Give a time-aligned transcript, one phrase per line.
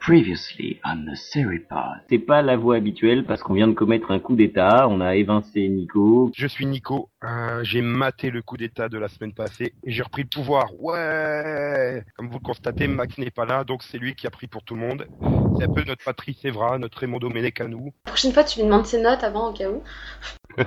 [0.00, 2.00] Previously on the Seripod.
[2.08, 5.14] C'est pas la voie habituelle parce qu'on vient de commettre un coup d'état, on a
[5.14, 6.30] évincé Nico.
[6.34, 10.02] Je suis Nico, euh, j'ai maté le coup d'état de la semaine passée et j'ai
[10.02, 10.68] repris le pouvoir.
[10.78, 14.46] Ouais Comme vous le constatez, Max n'est pas là, donc c'est lui qui a pris
[14.46, 15.06] pour tout le monde.
[15.58, 18.60] C'est un peu notre Patrice Evra, notre Raymond Domenech à nous, La prochaine fois, tu
[18.60, 19.82] lui demandes ses notes avant au cas où.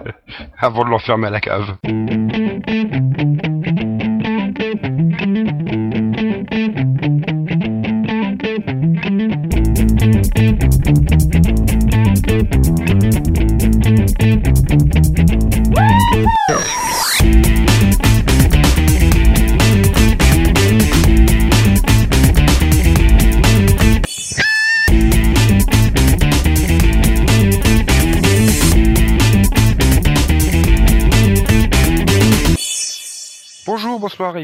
[0.59, 1.75] avant de l'enfermer à la cave.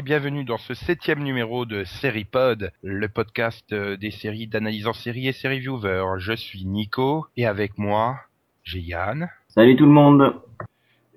[0.00, 4.94] Et bienvenue dans ce septième numéro de Seripod, le podcast euh, des séries d'analyse en
[4.94, 6.02] série et série viewer.
[6.16, 8.18] Je suis Nico et avec moi,
[8.62, 9.28] j'ai Yann.
[9.48, 10.40] Salut tout le monde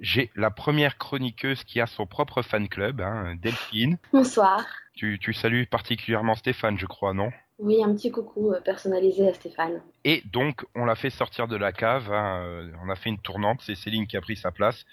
[0.02, 4.00] J'ai la première chroniqueuse qui a son propre fan club, hein, Delphine.
[4.12, 4.66] Bonsoir.
[4.96, 7.32] Tu, tu salues particulièrement Stéphane, je crois, non?
[7.60, 9.82] Oui, un petit coucou euh, personnalisé à Stéphane.
[10.04, 13.20] Et donc, on l'a fait sortir de la cave, hein, euh, on a fait une
[13.20, 14.84] tournante, c'est Céline qui a pris sa place.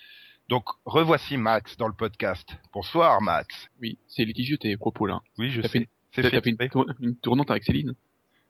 [0.51, 2.57] Donc, revoici Max dans le podcast.
[2.75, 3.69] Bonsoir Max.
[3.81, 5.21] Oui, c'est litigieux tes propos là.
[5.39, 5.89] Oui, je sais.
[6.13, 7.95] C'est t'as fait fait une, tour- une tournante avec Céline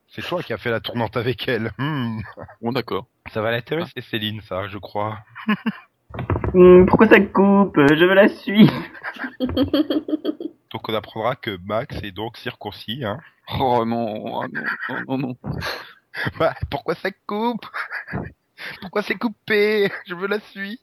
[0.09, 1.73] C'est toi qui as fait la tournante avec elle.
[1.77, 2.21] Hmm.
[2.63, 3.07] Bon d'accord.
[3.35, 5.19] Ça va l'intéresser Céline, ça, je crois.
[6.55, 7.77] Hum, Pourquoi ça coupe?
[7.77, 8.73] Je veux la suite
[10.73, 13.05] Donc, on apprendra que Max est donc circoncis.
[13.05, 13.19] Hein.
[13.59, 15.37] Oh non, ah non, non, non, non.
[16.39, 17.67] Bah, pourquoi ça coupe?
[18.81, 19.91] Pourquoi c'est coupé?
[20.07, 20.81] Je veux la suite.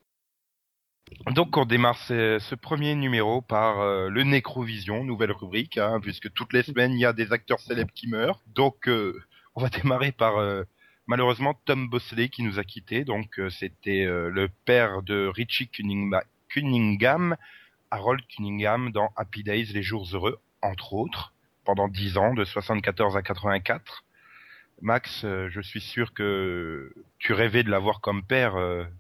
[1.28, 6.54] Donc on démarre ce, premier numéro par euh, le Nécrovision, nouvelle rubrique, hein, puisque toutes
[6.54, 8.42] les semaines il y a des acteurs célèbres qui meurent.
[8.48, 9.22] Donc euh,
[9.56, 10.64] on va démarrer par euh,
[11.06, 13.06] malheureusement Tom Bosley qui nous a quittés.
[13.06, 17.38] Donc c'était le père de Richie Cunningham, Cunningham,
[17.90, 21.34] Harold Cunningham dans Happy Days, les jours heureux, entre autres,
[21.64, 24.04] pendant 10 ans, de 74 à 84.
[24.82, 28.56] Max, je suis sûr que tu rêvais de l'avoir comme père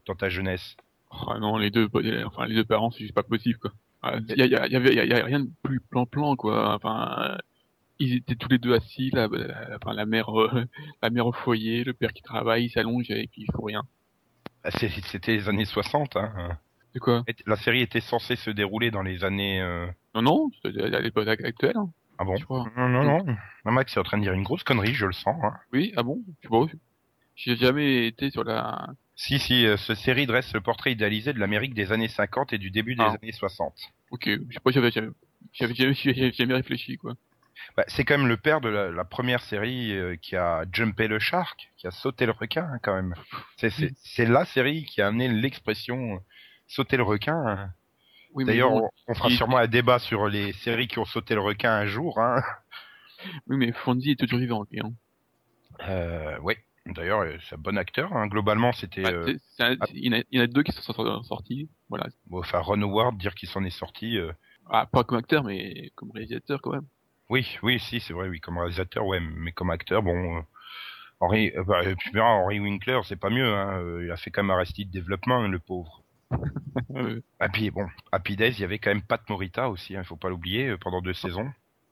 [0.05, 0.77] dans ta jeunesse.
[1.11, 1.87] Ah non, les deux,
[2.25, 3.71] enfin les deux parents, c'est juste pas possible quoi.
[4.03, 6.75] Ah, Il y, a, y, a, y avait- y a- rien de plus plan-plan quoi.
[6.75, 7.37] Enfin, euh,
[7.99, 10.65] ils étaient tous les deux assis, la, la, la mère, euh,
[11.01, 13.83] la mère au foyer, le père qui travaille, il s'allonge et puis il faut rien.
[14.63, 16.15] Ah, C'était les années 60.
[16.17, 16.57] Hein.
[16.93, 17.23] C'est quoi?
[17.45, 19.61] La série était censée se dérouler dans les années...
[19.61, 21.77] euh, Non non, à l'époque actuelle.
[21.77, 21.89] Hein.
[22.19, 22.35] Ah bon?
[22.49, 23.25] Non, non, non.
[23.65, 25.35] Non, Max est en train de dire une grosse connerie, je le sens.
[25.43, 25.53] Hein.
[25.71, 26.19] Oui, ah bon?
[26.41, 26.65] Je sais pas.
[27.35, 28.87] J'ai jamais été sur la.
[29.19, 32.59] Si, si, euh, cette série dresse le portrait idéalisé de l'Amérique des années 50 et
[32.59, 33.15] du début des Ah.
[33.21, 33.73] années 60.
[34.11, 35.09] Ok, je sais pas, j'avais jamais,
[35.53, 37.15] j'avais jamais réfléchi quoi.
[37.75, 41.07] Bah, c'est quand même le père de la, la première série euh, qui a jumpé
[41.07, 43.15] le shark, qui a sauté le requin hein, quand même.
[43.57, 46.19] C'est c'est- c'est la série qui a amené l'expression euh,
[46.67, 47.35] sauter le requin.
[47.35, 47.71] hein.
[48.35, 50.99] Oui, mais D'ailleurs, bon, on, on fera il- sûrement un débat sur les séries qui
[50.99, 52.19] ont sauté le requin un jour.
[52.19, 52.43] Hein.
[53.47, 54.79] oui, mais Fonzie est toujours vivant lui.
[54.79, 54.93] Hein.
[55.89, 56.53] Euh, oui.
[56.93, 58.11] D'ailleurs, euh, c'est un bon acteur.
[58.13, 58.27] Hein.
[58.27, 59.03] Globalement, c'était...
[59.03, 61.69] Bah, euh, un- il, y en a, deux qui sont sor- sortis.
[61.89, 62.07] Voilà.
[62.27, 64.17] bon, enfin, Ron Howard, dire qu'il s'en est sorti...
[64.17, 64.31] euh,
[64.69, 66.85] Ah, pas comme acteur, mais comme réalisateur quand même.
[67.29, 70.37] Oui, oui, si, c'est vrai, oui, comme réalisateur, ouais, mais comme acteur, bon...
[70.37, 70.41] euh,
[71.19, 73.47] Henry, euh, bah, tu verras, Henry Winkler, c'est pas mieux.
[73.53, 73.79] Hein.
[73.81, 76.03] euh, Il a fait quand même Arrested Development, le pauvre.
[76.95, 80.03] Euh, Et puis bon, Happy Days, il y avait quand même Pat Morita aussi, il
[80.03, 81.49] faut pas l'oublier, euh, pendant deux saisons.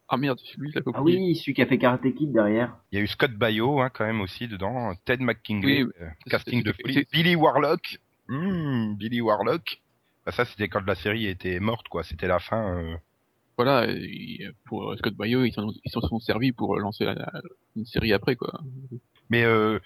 [0.07, 2.77] Ah merde, lui, je l'avais Ah oui, celui qui a fait Karate Kid derrière.
[2.91, 6.07] Il y a eu Scott Baio hein, quand même aussi dedans, Ted McKinley, Oui, euh,
[6.29, 7.07] casting de folie.
[7.11, 9.81] Billy Warlock, Hmm, Billy Warlock.
[10.25, 12.77] Bah, ça c'était quand la série était morte quoi, c'était la fin.
[12.77, 12.95] euh.
[13.57, 17.31] Voilà, et pour Scott Baio, ils s'en sont servis pour lancer la- la-
[17.75, 18.59] une série après quoi.
[19.29, 19.79] Mais euh,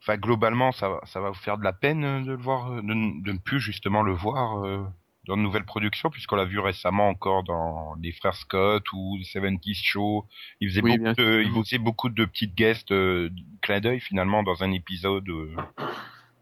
[0.00, 2.82] enfin globalement ça va, ça va vous faire de la peine de le voir, euh,
[2.82, 4.84] de, de ne plus justement le voir euh,
[5.26, 9.24] dans de nouvelles productions, puisqu'on l'a vu récemment encore dans les frères Scott ou The
[9.24, 10.26] 70 Show.
[10.60, 13.30] Il faisait, Oui, beaucoup de, il faisait beaucoup de petites guests, euh,
[13.62, 15.54] clin d'œil finalement dans un épisode euh,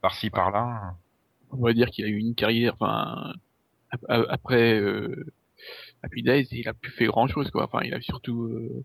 [0.00, 0.94] par-ci par-là.
[1.50, 3.34] On va dire qu'il a eu une carrière, enfin,
[3.90, 5.26] ap- ap- après euh,
[6.02, 7.64] Happy Days, il a plus fait grand chose quoi.
[7.64, 8.44] Enfin, il a surtout.
[8.44, 8.84] euh,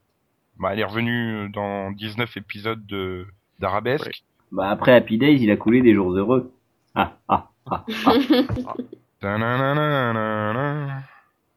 [0.60, 3.26] Bah, elle est revenue dans 19 épisodes de
[3.60, 4.06] d'Arabesque.
[4.06, 4.12] Ouais.
[4.52, 6.54] Bah après Happy Days, il a coulé des jours heureux.
[6.94, 8.14] Ah, ah, ah, ah.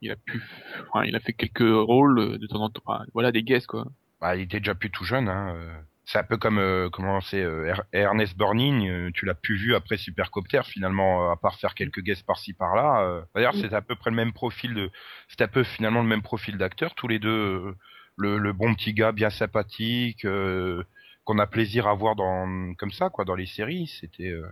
[0.02, 0.42] Il a pu,
[0.88, 2.80] enfin, il a fait quelques rôles de temps en temps.
[2.86, 3.86] Enfin, voilà, des guests quoi.
[4.20, 5.28] Bah, il était déjà plus tout jeune.
[5.28, 5.54] Hein.
[5.56, 5.74] euh.
[6.06, 8.88] C'est un peu comme euh, comment c'est euh, Er- Ernest Borgnine.
[8.88, 12.52] euh, tu l'as plus vu après Supercopter finalement, euh, à part faire quelques guests par-ci
[12.54, 13.02] par-là.
[13.02, 13.22] euh.
[13.34, 14.90] D'ailleurs, c'est à peu près le même profil de.
[15.28, 16.94] C'est un peu finalement le même profil d'acteur.
[16.94, 17.76] Tous les deux, euh,
[18.16, 20.82] le, le bon petit gars bien sympathique, euh,
[21.24, 23.86] qu'on a plaisir à voir dans comme ça quoi dans les séries.
[24.00, 24.48] C'était euh,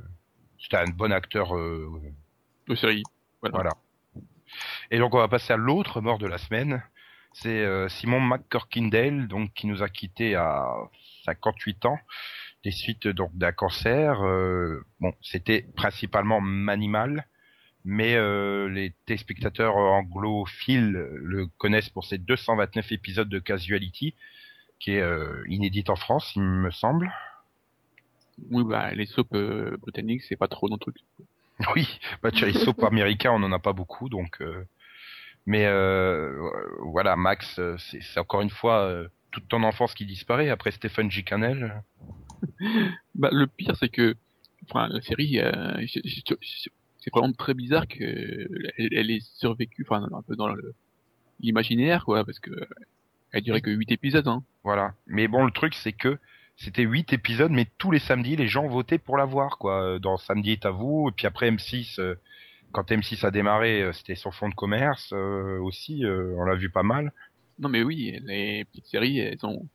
[0.60, 1.56] c'était un bon acteur.
[1.56, 1.88] euh,
[2.68, 3.02] De série.
[3.40, 3.54] Voilà.
[3.54, 3.70] voilà.
[4.90, 6.82] Et donc on va passer à l'autre mort de la semaine.
[7.32, 10.66] C'est euh, Simon McCorkindale, donc qui nous a quitté à
[11.24, 11.98] 58 ans
[12.64, 14.24] des suites donc d'un cancer.
[14.24, 17.26] Euh, bon, c'était principalement Manimal,
[17.84, 24.14] mais euh, les téléspectateurs anglophiles le connaissent pour ses 229 épisodes de Casuality,
[24.80, 25.04] qui est
[25.46, 27.12] inédite en France, il me semble.
[28.50, 29.30] Oui, bah, les soaps
[29.80, 30.96] britanniques, c'est pas trop notre truc.
[31.74, 34.40] Oui, bah Cherry Soap américain, on en a pas beaucoup, donc.
[34.40, 34.64] euh,
[35.46, 36.32] Mais euh,
[36.82, 41.10] voilà, Max, euh, c'est encore une fois euh, toute ton enfance qui disparaît après Stephen
[41.10, 41.22] G.
[41.22, 41.82] Cannell.
[43.16, 44.14] Bah, le pire, c'est que,
[44.68, 45.84] enfin, la série, euh,
[47.00, 50.48] c'est vraiment très bizarre que elle, ait survécu, enfin, un peu dans
[51.40, 52.50] l'imaginaire, quoi, parce que
[53.32, 54.44] elle durait que 8 épisodes, hein.
[54.62, 54.94] Voilà.
[55.06, 56.18] Mais bon, le truc, c'est que
[56.58, 59.94] c'était huit épisodes, mais tous les samedis, les gens votaient pour la voir, quoi.
[59.94, 62.16] Euh, Dans Samedi est à vous, et puis après M6, euh,
[62.72, 66.56] quand M6 a démarré, euh, c'était sur fond de commerce euh, aussi, euh, on l'a
[66.56, 67.12] vu pas mal.
[67.60, 69.68] Non, mais oui, les petites séries, elles ont,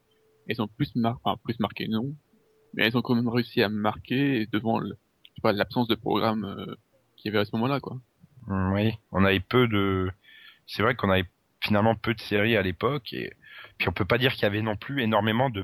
[0.48, 2.14] elles ont plus mar enfin, plus marqué, non.
[2.74, 4.98] Mais elles ont quand même réussi à marquer devant le,
[5.44, 6.76] l'absence de programme euh,
[7.16, 7.98] qu'il y avait à ce moment-là, quoi.
[8.48, 10.12] Mm, Oui, on avait peu de.
[10.68, 11.30] C'est vrai qu'on avait
[11.62, 13.32] finalement peu de séries à l'époque, et
[13.78, 15.64] puis on peut pas dire qu'il y avait non plus énormément de,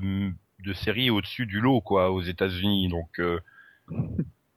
[0.62, 2.88] de séries au-dessus du lot, quoi, aux États-Unis.
[2.88, 3.40] Donc euh,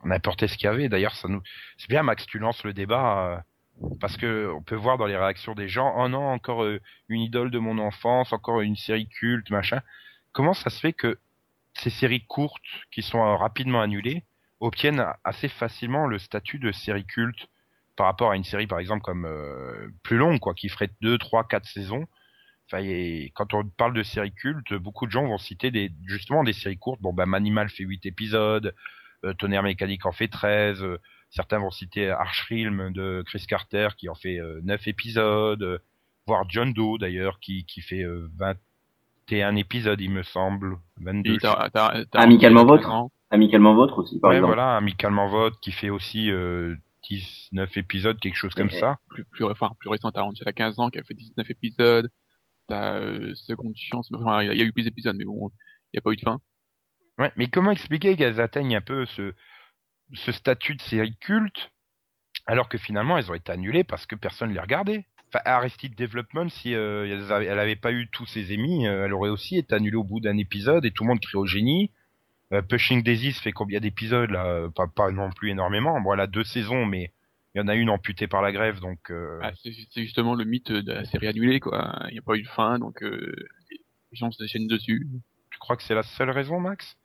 [0.04, 0.90] on apportait ce qu'il y avait.
[0.90, 1.42] D'ailleurs, ça nous.
[1.78, 3.44] C'est bien, Max, tu lances le débat.
[3.82, 6.80] euh, parce que on peut voir dans les réactions des gens, oh non, encore euh,
[7.10, 9.82] une idole de mon enfance, encore une série culte, machin.
[10.32, 11.18] Comment ça se fait que
[11.74, 12.62] ces séries courtes,
[12.92, 14.24] qui sont rapidement annulées,
[14.60, 17.48] obtiennent assez facilement le statut de série culte
[17.96, 19.28] par rapport à une série, par exemple, comme
[20.04, 22.08] plus longue, quoi, qui ferait deux, trois, quatre saisons.
[22.68, 26.44] Enfin, et quand on parle de séries cultes, beaucoup de gens vont citer des, justement
[26.44, 27.02] des séries courtes.
[27.02, 28.74] Bon, ben, Manimal fait huit épisodes,
[29.26, 30.98] euh, Tonnerre mécanique en fait 13, euh,
[31.30, 35.78] certains vont citer Archrealm de Chris Carter qui en fait euh, 9 épisodes, euh,
[36.26, 38.30] voire John Doe d'ailleurs qui, qui fait euh,
[39.28, 41.34] 21 épisodes il me semble, 22.
[41.36, 42.90] Et t'as, t'as, t'as Amicalement vôtre.
[43.30, 44.54] Amicalement vôtre aussi, par Ouais, exemple.
[44.54, 46.76] voilà, Amicalement Vote qui fait aussi euh,
[47.10, 48.80] 19 épisodes, quelque chose comme Ouais.
[48.80, 49.00] ça.
[49.10, 52.10] plus, plus, enfin, plus récent, t'as Angela 15 ans qui a fait 19 épisodes,
[52.68, 55.50] t'as euh, Seconde Chance, enfin, il y, a- eu plus d'épisodes, mais bon,
[55.92, 56.40] il n'y a pas eu de fin.
[57.20, 59.34] Ouais, mais comment expliquer qu'elles atteignent un peu ce,
[60.32, 61.72] statut de série culte
[62.46, 65.06] alors que finalement elles ont été annulées parce que personne ne les regardait?
[65.30, 67.06] Enfin, Arrested Development, si euh,
[67.42, 70.20] elle avait pas eu tous ses émis, euh, elle aurait aussi été annulée au bout
[70.20, 71.92] d'un épisode et tout le monde crie au génie.
[72.52, 74.32] Euh, Pushing Daisies fait combien d'épisodes
[74.76, 76.00] pas, pas non plus énormément.
[76.02, 77.12] Bon, elle a deux saisons, mais
[77.56, 80.34] il y en a une amputée par la grève, donc euh, Ah, c'est, c'est justement
[80.36, 82.04] le mythe de la série annulée, quoi.
[82.10, 83.34] Il n'y a pas eu de fin, donc euh,
[83.70, 85.08] les gens se déchaînent dessus.
[85.52, 86.96] tu crois que c'est la seule raison, Max?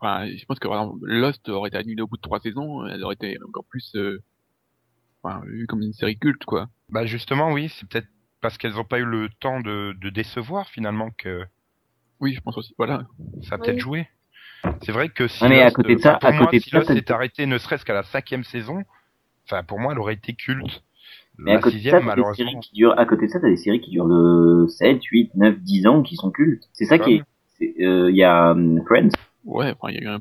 [0.00, 2.86] Enfin, je pense que par exemple, Lost aurait été annulée au bout de trois saisons,
[2.86, 4.22] elle aurait été encore plus, euh,
[5.22, 6.68] enfin, vue comme une série culte, quoi.
[6.88, 8.08] Bah justement, oui, c'est peut-être
[8.40, 11.44] parce qu'elles n'ont pas eu le temps de, de décevoir finalement que
[12.20, 12.74] Oui, je pense aussi.
[12.78, 13.06] Voilà.
[13.42, 13.64] ça a Oui.
[13.66, 14.08] peut-être joué.
[14.82, 16.70] C'est vrai que si Ouais, mais à Lost, côté de ça- à moi, côté si
[16.70, 18.84] ça, Lost t'as- s'est arrêté ne serait-ce qu'à la cinquième saison,
[19.44, 20.82] enfin pour moi elle aurait été culte.
[21.38, 22.44] Mais à côté de ça, t'as des malheureusement.
[22.50, 25.34] séries qui durent, à côté de ça, t'as des séries qui durent de 7, 8,
[25.34, 26.68] 9, 10 ans qui sont cultes.
[26.72, 27.14] C'est ça qui
[27.60, 29.08] est, euh, il y a hum, Friends.
[29.44, 30.20] Ouais, enfin, il y a eu un,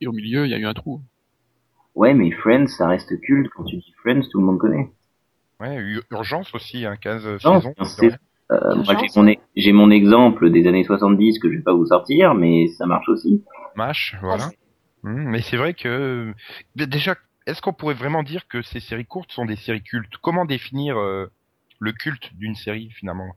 [0.00, 1.00] et au milieu, il y a eu un trou.
[1.94, 3.50] Ouais, mais Friends, ça reste culte.
[3.56, 4.90] Quand tu dis Friends, tout le monde connaît.
[5.60, 7.74] Ouais, Ur- Urgence aussi, hein, 15 Non, saisons.
[8.52, 9.16] Euh, moi, j'ai Urgence.
[9.16, 12.68] mon, e- j'ai mon exemple des années 70 que je vais pas vous sortir, mais
[12.68, 13.42] ça marche aussi.
[13.76, 14.50] Mash, voilà.
[15.04, 16.32] Hum, mais c'est vrai que
[16.76, 17.16] déjà,
[17.46, 20.16] est-ce qu'on pourrait vraiment dire que ces séries courtes sont des séries cultes?
[20.22, 21.30] Comment définir euh,
[21.78, 23.34] le culte d'une série finalement?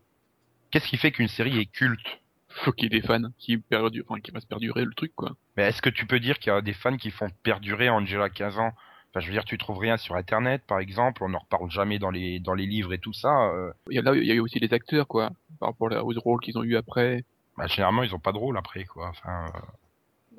[0.72, 2.20] Qu'est-ce qui fait qu'une série est culte?
[2.50, 5.32] Faut qu'il y ait des fans qui perdurent, enfin, qui fassent perdurer le truc, quoi.
[5.58, 8.30] Mais est-ce que tu peux dire qu'il y a des fans qui font perdurer Angela
[8.30, 8.74] 15 ans
[9.10, 12.00] Enfin, je veux dire, tu trouves rien sur Internet, par exemple, on n'en reparle jamais
[12.00, 13.52] dans les dans les livres et tout ça.
[13.52, 15.30] euh, Il y a là, il y a eu aussi les acteurs, quoi.
[15.60, 17.24] Par rapport aux rôles qu'ils ont eu après.
[17.58, 19.10] bah, généralement, ils ont pas de rôle après, quoi.
[19.10, 19.60] Enfin, euh,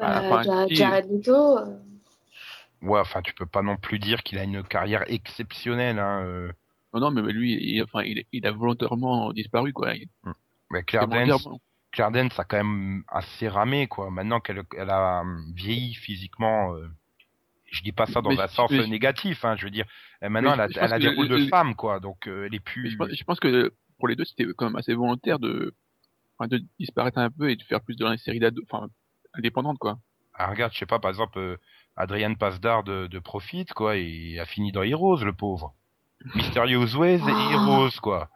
[0.01, 0.75] Ah, Bah, enfin, Jared, si.
[0.77, 1.79] Jared Leto, euh,
[2.85, 5.99] ouais, enfin, tu peux pas non plus dire qu'il a une carrière exceptionnelle.
[5.99, 6.23] Hein.
[6.25, 6.53] euh.
[6.93, 9.95] Non, non, mais lui, il, enfin, il, il a volontairement disparu, quoi.
[9.95, 10.09] Il-
[10.71, 11.61] Mais Claire bon.
[11.93, 14.11] Claire a quand même assez ramé, quoi.
[14.11, 16.89] Maintenant qu'elle elle a hum, vieilli physiquement, euh,
[17.67, 19.57] je dis pas ça dans Mais un sens mais- négatif, hein.
[19.57, 19.87] Je veux dire,
[20.23, 22.01] euh, maintenant, Mais elle a, elle des le- rôles de le- femme, quoi.
[22.01, 22.91] Donc, euh, elle est plus.
[22.91, 25.75] je, pense, je pense que pour les deux, c'était quand même assez volontaire de,
[26.39, 28.89] enfin, de disparaître un peu et de faire plus de série d'ado, enfin,
[29.35, 29.99] indépendante, quoi.
[30.35, 31.57] Ah, regarde, je sais pas, par exemple, euh,
[31.97, 35.75] Adrian Pasdar de, de Profit, quoi, il a fini dans Heroes, le pauvre.
[36.35, 37.51] Mysterious Ways et Ah.
[37.53, 38.29] Heroes, quoi.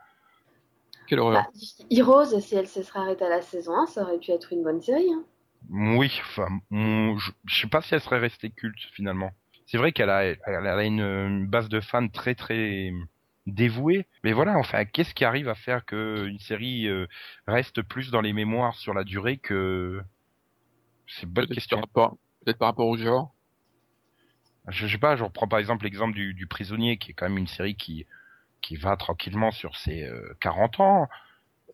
[1.07, 1.45] Quelle horreur.
[1.45, 1.61] bah,
[1.91, 4.63] Heroes, si elle se serait arrêtée à la saison 1, ça aurait pu être une
[4.63, 5.11] bonne série.
[5.13, 5.25] Hein.
[5.71, 9.31] Oui, enfin, je, je sais pas si elle serait restée culte finalement.
[9.67, 12.93] C'est vrai qu'elle a, elle a une, une base de fans très très
[13.47, 17.07] dévouée, mais voilà, enfin, qu'est-ce qui arrive à faire que une série euh,
[17.47, 20.01] reste plus dans les mémoires sur la durée que
[21.07, 21.81] c'est une bonne question.
[21.95, 22.13] par
[22.45, 23.35] peut-être par rapport au genre.
[24.69, 27.47] Je, sais pas, je reprends par exemple l'exemple du, prisonnier, qui est quand même une
[27.47, 28.07] série qui
[28.61, 31.09] qui va tranquillement sur ses euh, 40 ans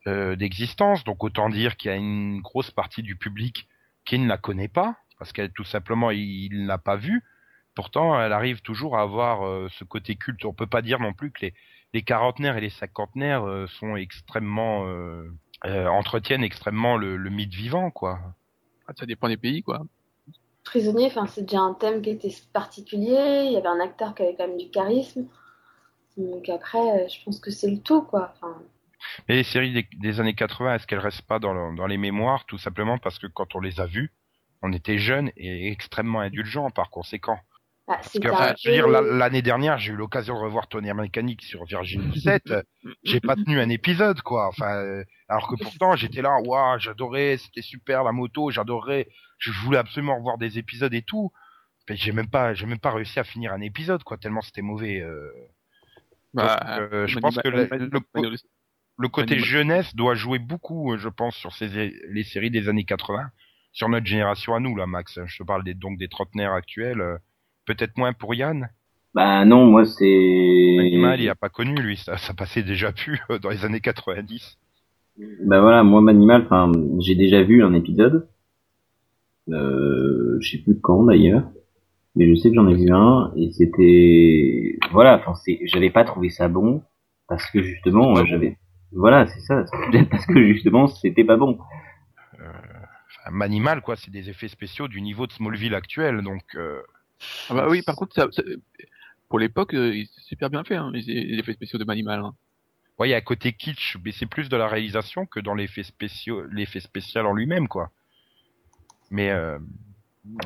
[0.06, 1.02] euh, d'existence.
[1.04, 3.68] Donc autant dire qu'il y a une grosse partie du public
[4.04, 7.22] qui ne la connaît pas, parce qu'elle tout simplement il ne l'a pas vue.
[7.74, 10.44] Pourtant, elle arrive toujours à avoir euh, ce côté culte.
[10.44, 11.54] On peut pas dire non plus que les,
[11.94, 15.30] les quarantenaires et les cinquantenaires euh, sont extrêmement euh,
[15.64, 18.20] euh, entretiennent extrêmement le, le mythe vivant, quoi.
[18.98, 19.86] Ça dépend des pays, quoi.
[20.64, 23.44] Prisonnier, enfin, c'est déjà un thème qui était particulier.
[23.46, 25.26] Il y avait un acteur qui avait quand même du charisme.
[26.16, 28.34] Donc après, euh, je pense que c'est le tout, quoi.
[29.28, 32.56] Mais les séries des, années 80, est-ce qu'elles restent pas dans, dans les mémoires tout
[32.56, 34.12] simplement parce que quand on les a vues,
[34.62, 37.38] on était jeunes et extrêmement indulgents par conséquent.
[37.86, 40.40] Bah, Parce c'était que, un enfin, je veux dire, l'année dernière, j'ai eu l'occasion de
[40.40, 42.54] revoir Tonnerre Mécanique sur Virgin 17.
[43.04, 44.48] j'ai pas tenu un épisode, quoi.
[44.48, 49.52] Enfin, euh, alors que pourtant, j'étais là, waouh, j'adorais, c'était super la moto, j'adorais, je
[49.52, 51.30] voulais absolument revoir des épisodes et tout.
[51.88, 54.62] Mais j'ai même pas, j'ai même pas réussi à finir un épisode, quoi, tellement c'était
[54.62, 55.00] mauvais.
[55.00, 55.30] euh.
[56.32, 61.36] Bah, Donc, euh, je pense que le- côté jeunesse doit jouer beaucoup, euh, je pense,
[61.36, 61.68] sur ces,
[62.08, 63.30] les séries des années 80,
[63.72, 65.18] sur notre génération à nous, là, Max.
[65.26, 67.18] Je te parle des, donc des trentenaires actuels.
[67.68, 68.68] Euh, Peut-être moins pour Yann?
[69.14, 70.76] Bah non, moi c'est.
[70.80, 71.96] Animal, il a pas connu, lui.
[71.96, 74.58] Ça, ça passait déjà plus euh, dans les années 90.
[75.44, 78.28] Bah voilà, moi Manimal, enfin, j'ai déjà vu un épisode.
[79.50, 81.44] Euh, je sais plus quand d'ailleurs,
[82.16, 86.02] mais je sais que j'en ai vu un et c'était, voilà, enfin c'est, j'avais pas
[86.04, 86.82] trouvé ça bon
[87.28, 88.56] parce que justement, euh, j'avais,
[88.92, 91.58] voilà, c'est ça, peut-être parce que justement c'était pas bon.
[93.20, 96.22] Enfin, Manimal, quoi, c'est des effets spéciaux du niveau de Smallville actuel.
[96.22, 96.80] Donc, euh,
[97.48, 98.42] Ah bah oui, par contre, ça, ça-
[99.28, 102.20] pour l'époque, euh, c'est super bien fait, hein, les, les effets spéciaux de Manimal.
[102.20, 102.34] Hein.
[102.98, 105.54] ouais, il y a un côté kitsch, mais c'est plus de la réalisation que dans
[105.54, 107.90] l'effet spéciaux, l'effet spécial en lui-même, quoi.
[109.10, 109.58] Mais, euh,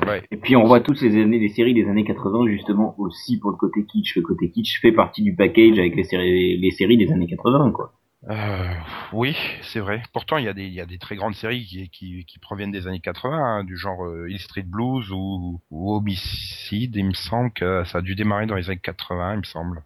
[0.07, 0.23] ouais.
[0.31, 3.51] Et puis on voit toutes ces années, les séries des années 80 justement aussi pour
[3.51, 4.15] le côté kitsch.
[4.15, 7.71] Le côté kitsch fait partie du package avec les séries, les séries des années 80
[7.71, 7.98] quoi.
[8.27, 8.73] Euh,
[9.13, 10.03] oui, c'est vrai.
[10.11, 12.39] Pourtant, il y a des, il y a des très grandes séries qui, qui, qui
[12.39, 16.95] proviennent des années 80, hein, du genre euh, Hill Street Blues ou, ou Homicide.
[16.95, 19.83] Il me semble que ça a dû démarrer dans les années 80, il me semble.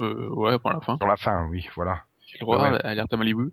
[0.00, 0.96] Euh, ouais, pour la fin.
[0.96, 2.04] Sur la fin, oui, voilà.
[2.26, 2.78] J'ai le droit, Ouais.
[2.82, 3.50] Alerte à Malibu.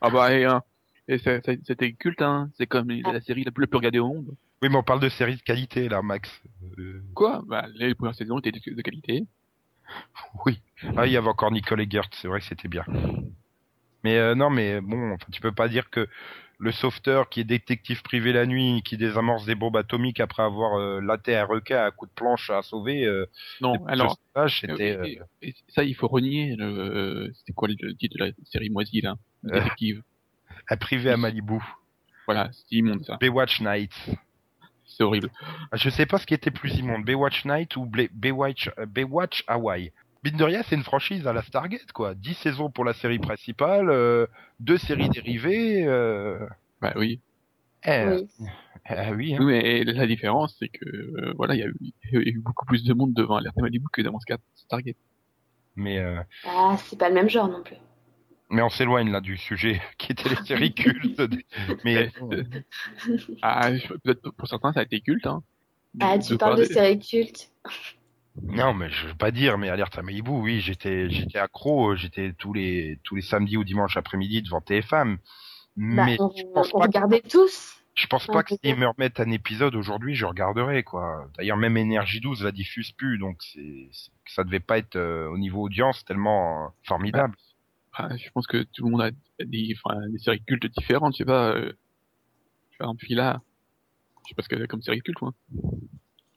[0.00, 0.62] Ah bah, et, hein,
[1.08, 2.50] et c'était culte, hein.
[2.58, 4.34] C'est comme la série la plus, la plus regardée au monde.
[4.62, 6.42] Oui, mais on parle de séries de qualité, là, Max.
[6.78, 7.42] Euh, Quoi?
[7.46, 9.24] Bah, les premières saisons étaient de qualité.
[10.46, 10.60] Oui.
[10.96, 12.84] Ah, il y avait encore Nicole Eggert, c'est vrai que c'était bien.
[14.02, 16.08] Mais euh, non, mais bon, enfin, tu peux pas dire que
[16.58, 20.78] le sauveteur qui est détective privé la nuit, qui désamorce des bombes atomiques après avoir
[20.78, 23.26] euh, laté un requin à coup de planche à sauver, euh,
[23.60, 24.96] Non, alors, c'était...
[24.96, 29.16] euh, ça, il faut renier le, c'était quoi le, titre de la série moisie, là?
[29.42, 30.02] Détective.
[30.70, 31.58] un privé à Malibu.
[32.26, 33.18] Voilà, c'est immonde, ça.
[33.20, 33.92] Baywatch Night.
[34.86, 35.30] C'est horrible.
[35.72, 39.92] Je sais pas ce qui était plus immonde, Baywatch Night ou Baywatch, euh, Baywatch Hawaii.
[40.24, 42.14] Mine de rien, c'est une franchise à la Stargate, quoi.
[42.14, 44.26] 10 saisons pour la série principale, euh,
[44.60, 45.84] deux séries dérivées.
[45.86, 46.38] Euh...
[46.80, 47.20] Bah oui.
[47.86, 48.26] Eh, oui.
[48.88, 49.38] eh oui, hein.
[49.40, 52.20] Oui, mais la différence, c'est que, euh, voilà, il y, a eu- il y a
[52.20, 54.96] eu beaucoup plus de monde devant Alerte à Malibu que devant Star- Stargate.
[55.76, 57.76] mais euh, Ah, c'est pas le même genre non plus.
[58.54, 61.20] Mais on s'éloigne là du sujet qui était les séries cultes.
[61.84, 62.10] mais
[63.42, 65.42] Ah, je- peut-être pour certains, ça a été culte, hein.
[66.00, 67.50] Ah, tu De parles par de séries cultes.
[68.48, 71.96] non, mais je veux pas dire, mais alerte à Malibu, oui, j'étais j'étais accro, euh,
[71.96, 75.18] j'étais tous les tous les samedis ou dimanches après-midi devant TF1.
[75.90, 77.76] Bah, Mais on, je pense on pas que regardait tous.
[77.94, 81.28] Je pense Ah, pas que s'ils me remettent un épisode aujourd'hui, je regarderai quoi.
[81.36, 85.28] D'ailleurs, même Énergie 12 la diffuse plus, donc c'est c'est- ça devait pas être euh,
[85.28, 87.36] au niveau audience tellement euh, formidable.
[87.98, 89.10] Je pense que tout le monde a
[89.44, 91.72] des, enfin, des séries cultes différentes, je sais pas, euh,
[92.78, 93.40] par exemple, Phila,
[94.24, 95.32] je sais pas ce qu'elle a comme série culte, moi.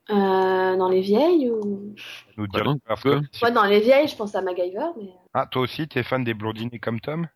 [0.10, 1.96] Euh, dans les vieilles ou...
[2.38, 3.20] Nous dire peux.
[3.22, 5.12] que- Ouais, dans les vieilles, je pense à MacGyver, mais...
[5.34, 7.28] Ah, toi aussi, t'es fan des blondinés comme Tom?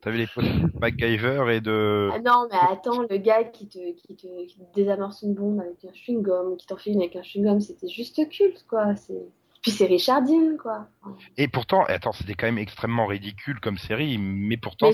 [0.00, 2.08] T'avais les posts de MacGyver et de.
[2.12, 5.60] Ah non, mais attends, le gars qui te, qui te, qui te désamorce une bombe
[5.60, 8.96] avec un chewing-gum, qui t'en fait une avec un chewing-gum, c'était juste culte, quoi.
[8.96, 9.26] C'est...
[9.62, 10.88] Puis c'est Richardine, quoi.
[11.36, 14.90] Et pourtant, attends, c'était quand même extrêmement ridicule comme série, mais pourtant,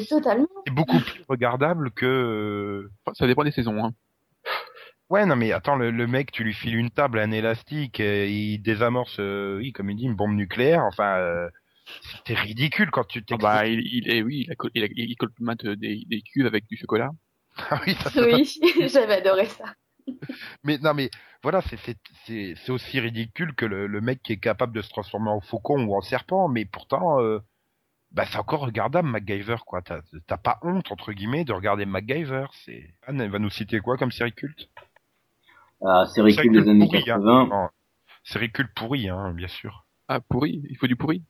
[0.66, 2.90] c'est beaucoup plus regardable que.
[3.04, 3.92] Enfin, ça dépend des saisons, hein.
[5.08, 8.28] Ouais, non, mais attends, le, le mec, tu lui files une table, un élastique, et
[8.28, 10.82] il désamorce, euh, oui, comme il dit, une bombe nucléaire.
[10.82, 11.48] Enfin, euh,
[12.02, 15.16] c'était ridicule quand tu Ah bah, il, il est, oui, il, a, il, a, il
[15.16, 17.10] colmate des, des cuves avec du chocolat.
[17.70, 18.58] Ah oui, ça, ça- Oui,
[18.88, 19.66] j'avais adoré ça.
[20.64, 21.10] Mais non, mais
[21.42, 24.82] voilà, c'est c'est c'est c'est aussi ridicule que le, le mec qui est capable de
[24.82, 27.38] se transformer en faucon ou en serpent, mais pourtant, euh,
[28.12, 29.82] bah c'est encore regardable MacGyver quoi.
[29.82, 32.46] T'as pas honte entre guillemets de regarder MacGyver.
[32.64, 34.68] C'est Anne, elle va nous citer quoi comme série culte?
[35.84, 37.18] Ah, série culte des années pourrie, hein.
[37.18, 37.48] 80.
[37.50, 37.68] Non,
[38.24, 39.86] série culte pourrie, hein, bien sûr.
[40.08, 41.24] Ah, pourri, il faut du pourri?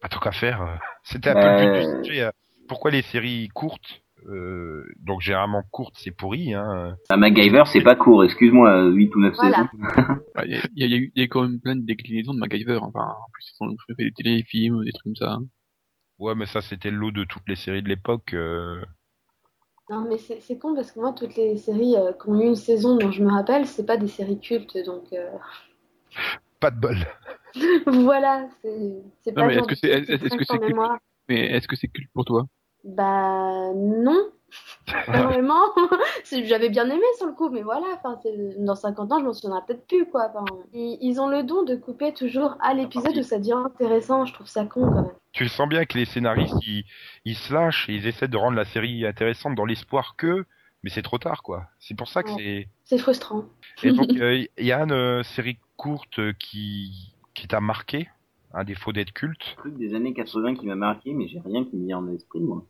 [0.00, 0.62] Pas tant qu'à faire.
[0.62, 2.22] euh, C'était un peu le but du sujet.
[2.22, 2.30] euh,
[2.68, 4.02] Pourquoi les séries courtes?
[4.28, 6.96] Euh, donc généralement courtes c'est pourri hein.
[7.08, 9.56] Ah, MacGyver, c'est pas court, excuse-moi, 8 ou 9 Voilà.
[9.58, 9.68] saisons.
[10.34, 12.78] Bah, Il y, a, il y, a y quand même plein de déclinaisons de MacGyver.
[12.82, 15.32] Enfin, en plus, ils ont fait des téléfilms, des trucs comme ça.
[15.32, 15.44] hein.
[16.18, 18.34] Ouais, mais ça c'était le lot de toutes les séries de l'époque.
[18.34, 18.82] euh.
[19.88, 22.54] Non, mais c'est con parce que moi, toutes les séries euh, qui ont eu une
[22.56, 24.76] saison dont je me rappelle, c'est pas des séries cultes.
[24.84, 25.30] Donc euh,
[26.60, 26.96] Pas de bol.
[27.86, 30.78] voilà, c'est Non, pas mais est-ce que c'est- culte?
[31.28, 32.46] Mais est-ce que c'est culte pour toi?
[32.86, 34.30] Bah non,
[34.86, 35.64] pas vraiment.
[36.44, 37.86] J'avais bien aimé sur le coup, mais voilà,
[38.58, 40.32] dans 50 ans, je m'en souviendrai peut-être plus, quoi.
[40.72, 44.24] Ils, ils ont le don de couper toujours à l'épisode où ça devient intéressant.
[44.24, 45.12] Je trouve ça con, quand même.
[45.32, 46.84] Tu sens bien que les scénaristes ils,
[47.24, 50.46] ils se lâchent et ils essaient de rendre la série intéressante dans l'espoir que,
[50.82, 51.64] mais c'est trop tard quoi.
[51.80, 52.36] C'est pour ça que Ouais.
[52.38, 52.68] c'est.
[52.96, 53.44] C'est frustrant.
[53.82, 58.08] Et donc euh, il y a une euh, série courte qui qui t'a marqué,
[58.54, 59.56] à défaut d'être culte.
[59.58, 62.08] Un truc des années 80 qui m'a marqué, mais j'ai rien qui me vient en
[62.14, 62.64] esprit, moi.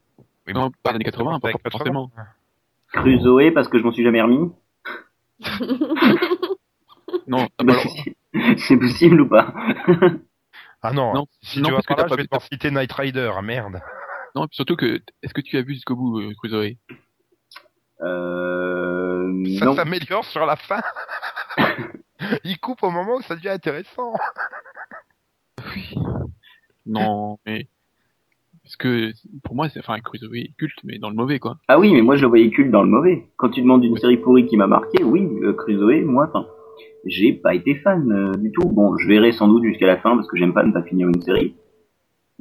[0.47, 2.11] Oui, Non, pas les années 80, pas avec forcément.
[2.93, 4.51] Crusoe, parce que je m'en suis jamais remis.
[7.29, 7.75] Non, bah,
[8.59, 9.53] c'est possible ou pas?
[10.83, 12.71] Ah non, Non, si non, tu vas parce que là, je pas vais t'en citer
[12.71, 13.81] Night Rider, ah, merde.
[14.37, 16.77] non, puis surtout que, est-ce que tu as vu jusqu'au bout, euh, Crusoe
[18.03, 19.59] Euh...
[19.59, 19.75] Ça Non.
[19.75, 20.81] s'améliore sur la fin.
[22.45, 24.13] il coupe au moment où ça devient intéressant.
[25.75, 25.95] Oui.
[26.85, 27.69] Non, mais
[28.67, 29.13] parce que
[29.45, 31.57] pour moi, c'est enfin Crusoe est culte, mais dans le mauvais quoi.
[31.69, 33.29] Ah oui, mais moi je le voyais culte dans le mauvais.
[33.37, 36.47] Quand tu demandes une série pourrie qui m'a marqué, oui, euh, Crusoe, moi, enfin,
[37.05, 38.69] j'ai pas été fan euh, du tout.
[38.69, 41.07] Bon, je verrai sans doute jusqu'à la fin parce que j'aime pas ne pas finir
[41.09, 41.55] une série.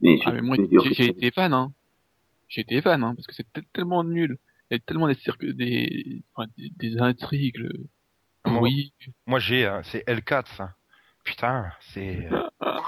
[0.02, 0.58] Mais, Ah, mais moi,
[0.92, 1.72] j'ai été fan, hein.
[2.48, 4.38] J'ai été fan, hein, parce que c'est tel- tellement nul.
[4.72, 7.58] Il y a tellement des cirques, des, enfin, des, des intrigues.
[7.58, 7.86] le-
[8.48, 8.94] Moi- Oui.
[9.28, 10.70] Moi j'ai, hein, c'est L4 ça.
[11.24, 12.28] Putain, c'est.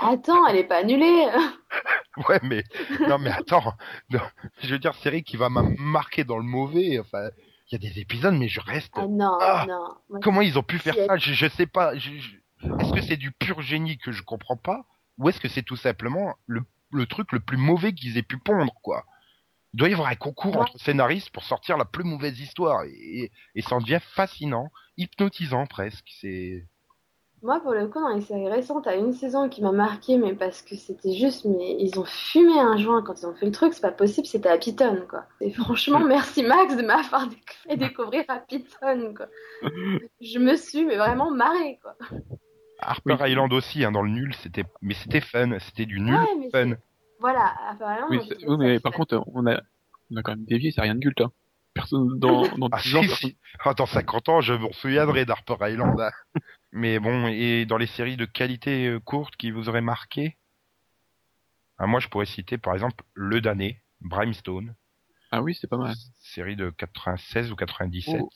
[0.01, 1.25] Attends, elle est pas annulée.
[2.29, 2.63] Ouais, mais
[3.07, 3.73] non, mais attends.
[4.09, 4.21] Non,
[4.61, 6.99] je veux dire, série qui va m'a marqué dans le mauvais.
[6.99, 7.29] Enfin,
[7.71, 8.93] il y a des épisodes, mais je reste.
[8.95, 9.65] Ah non, Ah.
[9.67, 10.19] non.
[10.21, 11.17] Comment ils ont pu faire ça?
[11.17, 11.95] Je, je sais pas.
[11.97, 12.11] je-
[12.79, 14.85] Est-ce que c'est du pur génie que je comprends pas,
[15.19, 18.37] ou est-ce que c'est tout simplement le, le truc le plus mauvais qu'ils aient pu
[18.39, 19.05] pondre, quoi?
[19.73, 20.61] Il doit y avoir un concours Ouais.
[20.61, 25.67] entre scénaristes pour sortir la plus mauvaise histoire, et, et ça en devient fascinant, hypnotisant
[25.67, 26.07] presque.
[26.19, 26.65] C'est
[27.47, 30.33] Moi, pour le coup, dans les séries récentes, à une saison qui m'a marqué, mais
[30.33, 33.53] parce que c'était juste, mais ils ont fumé un joint quand ils ont fait le
[33.53, 35.23] truc, c'est pas possible, c'était à Python, quoi.
[35.39, 37.29] Et franchement, merci Max de m'avoir
[37.65, 39.27] fait découvrir à Python, quoi.
[40.19, 41.95] Je me suis, mais vraiment marrée, quoi.
[42.79, 43.31] Harper Oui.
[43.31, 46.49] Island aussi, hein, dans le nul, c'était, mais c'était fun, c'était du nul Ouais, mais
[46.49, 46.75] fun.
[47.21, 48.07] Voilà, apparemment.
[48.09, 48.19] Oui,
[48.59, 49.61] mais par contre, on a,
[50.11, 51.31] on a quand même dévié, c'est rien de culte, hein.
[51.77, 53.37] Personne dans, dans Ah 10 ans, si, personne- si.
[53.63, 55.99] Ah, dans 50 ans, je me souviendrai d'Harper Island.
[55.99, 56.11] hein.
[56.71, 60.37] Mais bon, et dans les séries de qualité euh, courte qui vous auraient marqué?
[61.77, 64.75] Ah, Moi, je pourrais citer par exemple Le Damné, Brimstone,
[65.31, 65.95] Ah oui, c'est pas mal.
[66.19, 68.19] série de 96 ou 97.
[68.21, 68.29] Oh.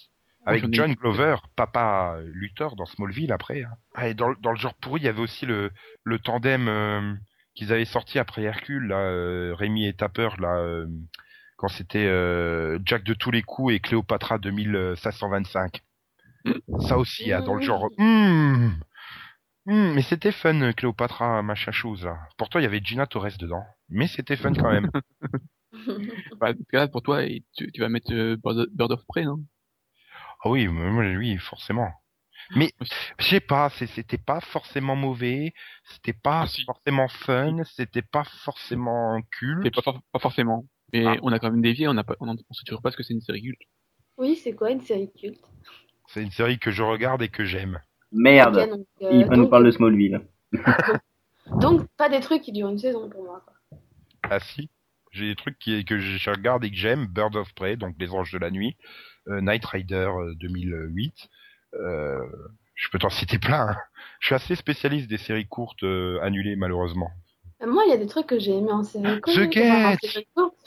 [0.46, 3.64] Avec ai- John Glover, papa Luthor dans Smallville après.
[3.64, 3.72] hein.
[3.96, 5.72] Ah, et dans, le- dans le genre pourri, il y avait aussi le,
[6.04, 7.14] le tandem euh,
[7.54, 10.88] qu'ils avaient sorti après Hercule, là, euh, Rémi et Tapper, là, euh,
[11.62, 15.82] quand c'était euh, Jack de tous les coups et Cléopatra 2525.
[16.88, 17.90] Ça aussi, hein, dans le genre.
[17.98, 18.70] hmm,
[19.68, 22.18] hmm, mais c'était fun, Cléopatra, machin chose là.
[22.38, 24.90] Pourtant, il y avait Gina Torres dedans, mais c'était fun quand même.
[26.40, 26.54] Bah,
[26.92, 27.22] pour toi,
[27.56, 28.36] tu, tu vas mettre euh,
[28.74, 29.44] Bird of Prey, non?
[30.44, 31.92] Ah oui, oui, forcément.
[32.56, 32.74] Mais
[33.20, 35.54] je sais pas, c'était pas forcément mauvais,
[35.86, 36.64] c'était pas Ah, si.
[36.66, 39.74] forcément fun, c'était pas forcément culte.
[39.76, 40.66] Pas, for- pas forcément.
[40.94, 41.16] Mais Ah.
[41.22, 43.42] on a quand même dévié, on on sait toujours pas ce que c'est une série
[43.42, 43.62] culte.
[44.18, 45.42] Oui, c'est quoi une série culte?
[46.08, 47.80] C'est une série que je regarde et que j'aime.
[48.12, 48.68] Merde.
[48.70, 50.22] Donc, euh, Il va nous parler de Smallville.
[51.60, 53.80] Donc, pas des trucs qui durent une saison pour moi, quoi.
[54.24, 54.70] Ah si,
[55.12, 58.12] j'ai des trucs qui, que je regarde et que j'aime, Bird of Prey, donc Les
[58.12, 58.76] Anges de la Nuit,
[59.28, 61.30] euh, Night Rider euh, 2008.
[61.74, 62.20] Euh,
[62.76, 63.70] je peux t'en citer plein.
[63.70, 63.76] hein.
[64.20, 67.10] Je suis assez spécialiste des séries courtes euh, annulées malheureusement.
[67.66, 69.36] Moi, il y a des trucs que j'ai aimés en série courte.
[69.36, 70.00] The Get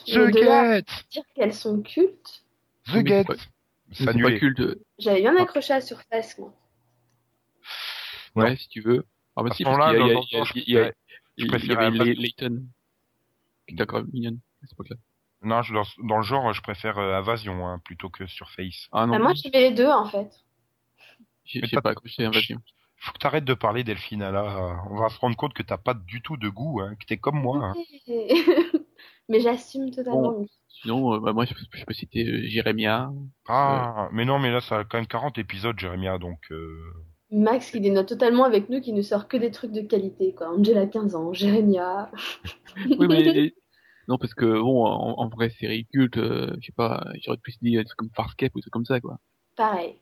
[0.05, 2.43] The Get dire qu'elles sont cultes,
[2.87, 3.25] The Get
[3.91, 4.61] c'est pas- culte.
[4.97, 6.53] j'avais bien accroché à Surface, moi.
[8.35, 9.05] Ouais, si tu veux.
[9.35, 10.77] Ah bah si, ce parce qu'il y a, non, il y a, non, il y
[10.77, 10.91] a,
[11.37, 12.63] je- préférais Layton,
[13.79, 14.95] encore mignonne à cette époque-là.
[15.41, 18.87] Non, je- dans, dans le genre, je préfère euh, Invasion hein, plutôt que Surface.
[18.91, 20.29] Ah non, Bah, moi, je fais les deux en fait.
[21.43, 22.59] j'ai j'ai pas accroché Invasion.
[22.97, 24.83] Faut que t'arrêtes de parler Delphine là.
[24.89, 27.17] On va se rendre compte que t'as pas du tout de goût, hein, que t'es
[27.17, 27.73] comme moi.
[27.73, 27.73] hein.
[29.29, 30.45] Mais j'assume totalement.
[30.69, 33.11] Sinon, euh, bah, moi, je, je peux citer euh, Jérémia.
[33.47, 36.39] Ah, mais non, mais là, ça a quand même 40 épisodes, Jérémia, donc...
[36.51, 36.77] euh,
[37.31, 40.49] Max qui dénote totalement avec nous, qui nous sort que des trucs de qualité, quoi.
[40.55, 42.11] Angela 15 ans, Jérémia.
[42.99, 43.53] Oui, mais
[44.07, 47.57] non, parce que bon, en, en vraie série culte, euh, je sais pas, j'aurais plus
[47.61, 49.17] dit euh, des trucs comme Farscape ou des trucs comme ça, quoi.
[49.55, 49.99] Pareil.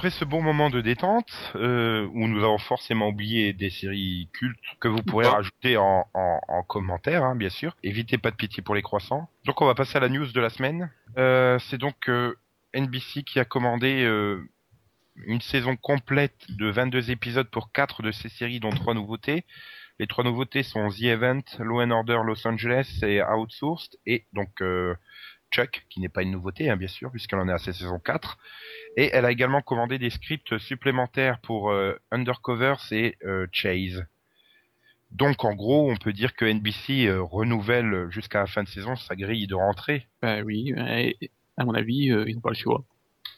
[0.00, 4.58] Après ce bon moment de détente, euh, où nous avons forcément oublié des séries cultes
[4.80, 5.30] que vous pourrez Ouais.
[5.30, 7.76] rajouter en, en, en commentaire, hein, bien sûr.
[7.82, 9.28] Évitez pas de pitié pour les croissants.
[9.44, 10.90] Donc on va passer à la news de la semaine.
[11.18, 12.34] Euh, C'est donc euh,
[12.72, 14.08] NBC qui a commandé
[15.26, 19.44] une saison complète de 22 épisodes pour quatre de ces séries, dont trois nouveautés.
[19.98, 24.62] Les trois nouveautés sont The Event, Law and Order Los Angeles et Outsourced, et donc
[25.50, 27.98] Chuck, qui n'est pas une nouveauté, hein, bien sûr, puisqu'elle en est à sa saison
[27.98, 28.38] 4.
[28.96, 34.04] Et elle a également commandé des scripts supplémentaires pour euh, Undercovers et euh, Chase.
[35.12, 38.94] Donc en gros, on peut dire que NBC euh, renouvelle jusqu'à la fin de saison
[38.94, 40.06] sa grille de rentrée.
[40.22, 40.72] Bah oui,
[41.60, 42.84] à mon avis, euh, ils n'ont pas le choix.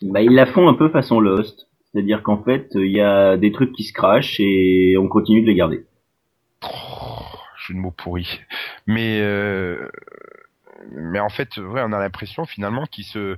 [0.00, 1.68] Bah, ils la font un peu façon Lost.
[1.90, 5.46] C'est-à-dire qu'en fait, il y a des trucs qui se crachent et on continue de
[5.46, 5.84] les garder.
[6.64, 7.22] Oh,
[7.58, 8.40] jeu de mots pourri.
[8.86, 9.88] Mais euh,
[10.90, 13.36] mais en fait, ouais, on a l'impression finalement qu'ils se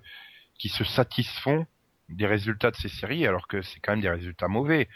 [0.58, 1.66] qu'ils se satisfont
[2.08, 4.88] des résultats de ces séries, alors que c'est quand même des résultats mauvais.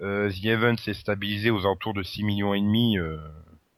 [0.00, 2.98] Euh, The Event s'est stabilisé aux alentours de 6 millions et demi.
[2.98, 3.18] euh,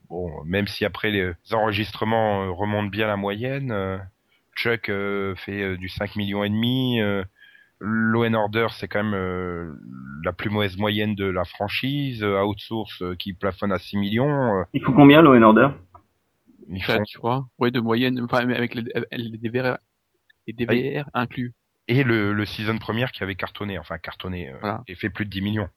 [0.09, 3.97] bon, même si après les enregistrements euh, remontent bien la moyenne, euh,
[4.55, 6.99] Chuck fait du 5 millions et demi.
[7.79, 9.71] Law Order, c'est quand même euh,
[10.23, 12.23] la plus mauvaise moyenne de la franchise.
[12.23, 14.63] Euh, Outsource euh, qui plafonne à 6 millions.
[14.73, 15.69] Il faut combien, Law Order?
[16.69, 17.03] Ils Enfin, font...
[17.03, 19.77] tu vois, ouais, de moyenne, enfin, avec les, les DVR,
[20.47, 21.53] les DVR inclus.
[21.87, 24.83] Et le, le season première qui avait cartonné, enfin cartonné, euh, Voilà.
[24.87, 25.69] et fait plus de 10 millions.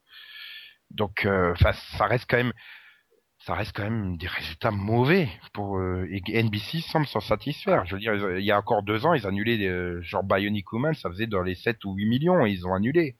[0.89, 2.51] Donc, euh, enfin, ça reste quand même,
[3.39, 7.85] ça reste quand même des résultats mauvais pour euh, et NBC semble s'en satisfaire.
[7.85, 10.71] Je veux dire, ils- il y a encore deux ans, ils annulaient des, genre Bionic
[10.73, 13.15] Woman, ça faisait dans les 7 ou 8 millions, et ils ont annulé.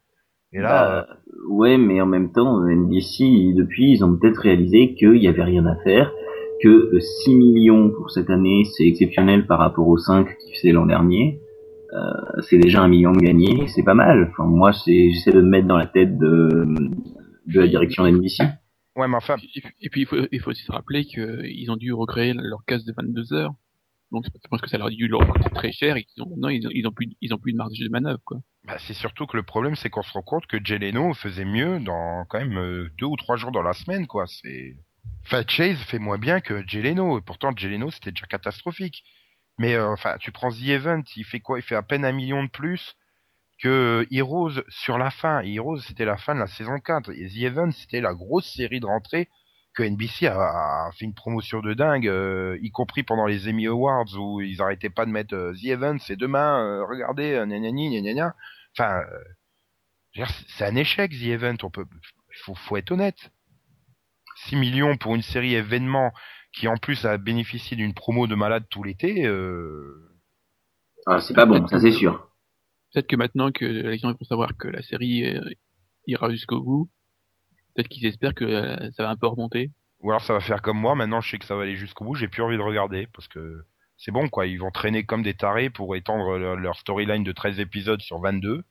[0.54, 5.16] Et là, Bah, ouais, mais en même temps, NBC, depuis, ils ont peut-être réalisé qu'il
[5.24, 6.12] y avait rien à faire,
[6.62, 10.72] que euh, 6 millions pour cette année, c'est exceptionnel par rapport aux 5 qui faisaient
[10.72, 11.40] l'an dernier.
[11.94, 14.30] Euh, c'est déjà un million de gagné, c'est pas mal.
[14.32, 16.66] Enfin, moi, c'est, j'essaie de me mettre dans la tête de,
[17.48, 18.44] de la direction d'NBC.
[18.96, 19.36] ouais, mais enfin,
[19.82, 22.86] Et, puis- il faut, il faut aussi se rappeler qu'ils ont dû recréer leur case
[22.86, 23.54] de 22 heures.
[24.12, 26.34] Donc, je pense que ça leur a dû leur coûter très cher et qu'ils ont,
[26.38, 28.40] non, ils ont, ils ont plus, ils ont plus de marge de manœuvre, quoi.
[28.68, 31.46] bah, c'est surtout que le problème, c'est qu'on se rend compte que Jay Leno faisait
[31.46, 34.26] mieux dans quand même euh, deux ou trois jours dans la semaine, quoi.
[34.28, 34.76] C'est,
[35.26, 39.04] enfin, Chase fait moins bien que Jay Leno, et pourtant Jay Leno c'était déjà catastrophique.
[39.58, 41.60] Mais euh, enfin, tu prends The Event, il fait quoi?
[41.60, 42.96] Il fait à peine un million de plus
[43.62, 45.42] que Heroes sur la fin.
[45.42, 47.12] Heroes, c'était la fin de la saison 4.
[47.12, 49.30] Et The Event, c'était la grosse série de rentrée
[49.74, 54.18] que NBC a, fait une promotion de dingue, euh, y compris pendant les Emmy Awards
[54.18, 58.14] où ils arrêtaient pas de mettre euh, The Event, c'est demain, euh, regardez, euh, gna
[58.14, 58.36] gna.
[58.78, 59.02] Enfin,
[60.16, 61.58] euh, c'est- un échec The Event.
[61.64, 63.32] On faut être honnête.
[64.48, 66.12] 6 millions pour une série événement
[66.54, 69.26] qui en plus a bénéficié d'une promo de malade tout l'été.
[69.26, 70.10] Euh...
[71.06, 72.30] Ah, c'est pas bon, ça c'est sûr.
[72.94, 75.42] Peut-être que maintenant que les gens vont savoir que la série euh,
[76.08, 76.90] ira jusqu'au bout,
[77.74, 79.72] peut-être qu'ils espèrent que euh, ça va un peu remonter.
[80.02, 80.96] Ou alors ça va faire comme moi.
[80.96, 82.16] Maintenant, je sais que ça va aller jusqu'au bout.
[82.16, 83.64] J'ai plus envie de regarder parce que
[83.98, 84.46] c'est bon quoi.
[84.46, 88.64] Ils vont traîner comme des tarés pour étendre leur, storyline de 13 épisodes sur 22.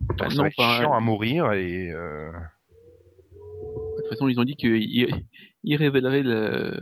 [0.00, 2.30] Donc Bah ça non, va être chiant à mourir et euh...
[4.06, 5.08] De toute façon, ils ont dit qu'ils
[5.64, 6.80] ils révéleraient le,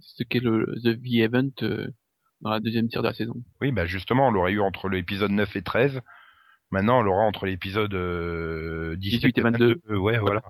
[0.00, 1.88] ce qu'est le The V Event euh,
[2.40, 3.34] dans la deuxième tiers de la saison.
[3.60, 6.00] oui, bah justement, on l'aurait eu entre l'épisode 9 et 13.
[6.70, 9.80] Maintenant, on l'aura entre l'épisode euh, 18, 18 et 22.
[9.90, 10.42] euh, ouais, voilà.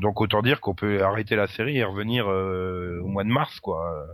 [0.00, 3.58] Donc autant dire qu'on peut arrêter la série et revenir euh, au mois de mars,
[3.60, 4.06] quoi.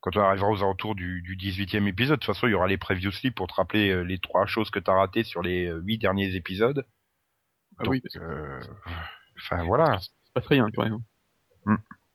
[0.00, 2.66] Quand on arrivera aux alentours du, du 18e épisode, de toute façon, il y aura
[2.66, 5.80] les previously pour te rappeler euh, les trois choses que t'as ratées sur les euh,
[5.84, 6.86] huit derniers épisodes.
[7.78, 8.60] Ah oui, Donc, euh,
[9.42, 9.98] Enfin voilà.
[10.00, 10.98] c'est pas très rien quand même.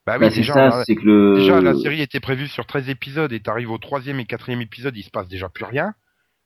[0.05, 1.35] Bah oui, Bah, c'est déjà, ça, c'est que le.
[1.35, 4.95] déjà la série était prévue sur 13 épisodes et t'arrives au troisième et quatrième épisode,
[4.95, 5.93] il se passe déjà plus rien.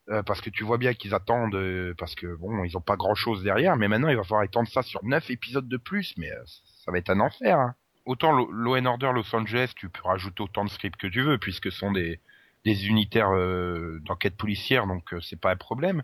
[0.10, 2.96] Euh, parce que tu vois bien qu'ils attendent, euh, parce que bon, ils ont pas
[2.96, 6.16] grand chose derrière, mais maintenant il va falloir étendre ça sur neuf épisodes de plus,
[6.18, 6.44] mais euh,
[6.84, 7.60] ça va être un enfer.
[7.60, 7.76] Hein.
[8.06, 11.38] Autant Law and Order Los Angeles, tu peux rajouter autant de scripts que tu veux,
[11.38, 12.20] puisque ce sont des,
[12.66, 16.04] des unitaires euh, d'enquête policière, donc euh, c'est pas un problème.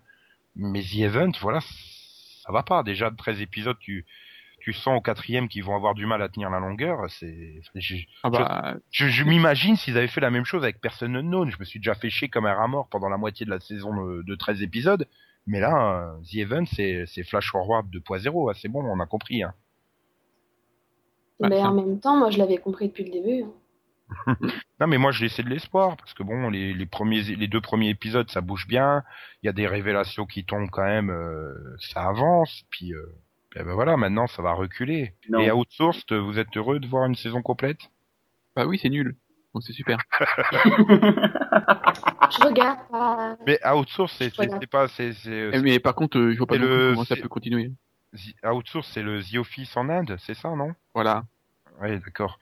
[0.56, 2.84] Mais The Event, voilà, ça va pas.
[2.84, 4.06] Déjà de 13 épisodes, tu,
[4.66, 7.08] tu sens au quatrième qu'ils vont avoir du mal à tenir la longueur.
[7.10, 11.14] C'est, j'ai- Ah bah, je, je m'imagine s'ils avaient fait la même chose avec Person
[11.14, 11.52] Unknown.
[11.52, 13.60] Je me suis déjà fait chier comme un rat mort pendant la moitié de la
[13.60, 15.08] saison de, de 13 épisodes.
[15.46, 18.50] Mais là, The Event, c'est, c'est Flash Forward 2.0.
[18.50, 19.44] hein, C'est bon, on a compris.
[19.44, 19.54] Hein.
[21.40, 23.44] Bah, Mais ça- en même temps, moi, je l'avais compris depuis le début.
[23.44, 23.52] hein.
[24.80, 27.62] Non, mais moi, je laissais de l'espoir parce que bon, les, les premiers, les deux
[27.62, 29.04] premiers épisodes, ça bouge bien.
[29.42, 31.10] Il y a des révélations qui tombent quand même.
[31.12, 32.64] euh, ça avance.
[32.72, 33.06] Puis, euh,
[33.56, 35.14] eh ben voilà, maintenant, ça va reculer.
[35.30, 35.40] Non.
[35.40, 37.80] Et Outsourced, vous êtes heureux de voir une saison complète?
[38.56, 39.16] Bah oui, c'est nul.
[39.54, 39.98] Donc c'est super.
[42.32, 43.38] Je regarde pas.
[43.46, 44.58] Mais Outsourced, c'est, c'est, Voilà.
[44.60, 47.16] c'est pas, c'est, c'est, Eh, mais par contre, euh, je vois pas le- comment ça
[47.16, 47.72] c'est- peut continuer.
[48.14, 50.74] The Outsourced, c'est le The Office en Inde, c'est ça, non?
[50.94, 51.24] Voilà.
[51.82, 52.40] Oui, d'accord.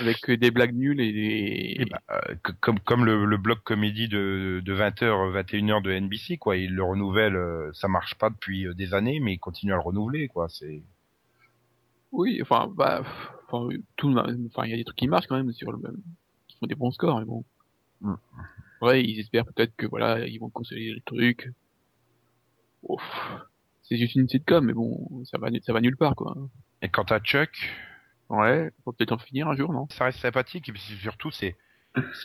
[0.00, 1.76] Avec euh, des blagues nulles et des...
[1.82, 5.92] Et bah, euh, que- comme comme le, le bloc comédie de, de 20h 21h de
[5.92, 9.38] NBC quoi, il le renouvelle euh, ça marche pas depuis euh, des années mais il
[9.38, 10.82] continue à le renouveler quoi, c'est
[12.10, 13.02] Oui, enfin, bah,
[13.48, 15.78] enfin, euh, tout, enfin, il y a des trucs qui marchent quand même sur le
[15.78, 15.96] même,
[16.48, 17.44] qui font des bons scores, mais bon.
[18.00, 18.14] Mm.
[18.82, 21.50] Ouais, ils espèrent peut-être que voilà, ils vont consolider le truc.
[23.82, 26.34] C'est juste une sitcom, mais bon, ça va, ça va nulle part, quoi.
[26.82, 27.70] et quant à Chuck,
[28.28, 29.86] Ouais, faut peut-être en finir un jour, non?
[29.90, 31.56] ça reste sympathique et puis surtout c'est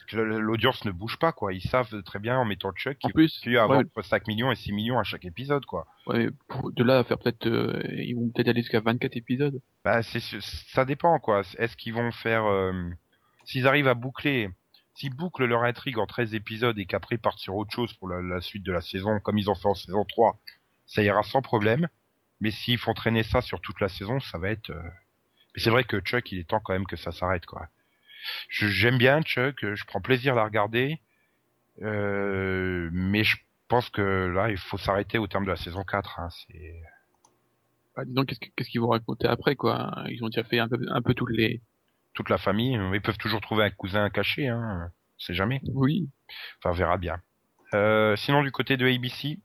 [0.07, 3.63] que l'audience ne bouge pas quoi, ils savent très bien en mettant Chuck qu'ils à
[3.63, 5.87] avoir ouais, entre 5 millions et 6 millions à chaque épisode quoi.
[6.05, 9.59] ouais, pour, de là à faire peut-être, euh, ils vont peut-être aller jusqu'à 24 épisodes.
[9.83, 11.41] Bah c'est ça dépend quoi.
[11.57, 12.71] Est-ce qu'ils vont faire euh,
[13.43, 14.49] s'ils arrivent à boucler
[14.95, 18.07] s'ils bouclent leur intrigue en 13 épisodes et qu'après ils partent sur autre chose pour
[18.07, 20.39] la, la suite de la saison comme ils ont fait en saison 3,
[20.85, 21.87] ça ira sans problème.
[22.39, 24.81] Mais s'ils font traîner ça sur toute la saison, ça va être euh,
[25.57, 27.67] Mais c'est vrai que Chuck, il est temps quand même que ça s'arrête quoi.
[28.47, 31.01] Je- J'aime bien Chuck, je prends plaisir à la regarder.
[31.81, 34.01] Euh, mais je pense que
[34.33, 36.19] là, il faut s'arrêter au terme de la saison 4.
[36.19, 36.29] Hein.
[36.47, 36.73] C'est
[37.95, 40.03] Bah, disons, qu'est-ce que- qu'est-ce qu'ils vont raconter après, quoi?
[40.09, 41.61] Ils ont déjà fait un peu, un peu tous les,
[42.13, 42.79] toute la famille.
[42.93, 44.91] Ils peuvent toujours trouver un cousin caché, hein.
[44.91, 45.61] On sait jamais.
[45.73, 46.07] oui.
[46.59, 47.19] Enfin, on verra bien.
[47.73, 49.39] Euh, sinon, du côté de ABC,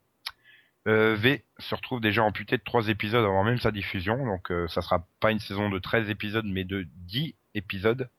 [0.87, 4.17] euh, V se retrouve déjà amputé de trois épisodes avant même sa diffusion.
[4.25, 8.09] Donc, euh, ça sera pas une saison de 13 épisodes, mais de 10 épisodes.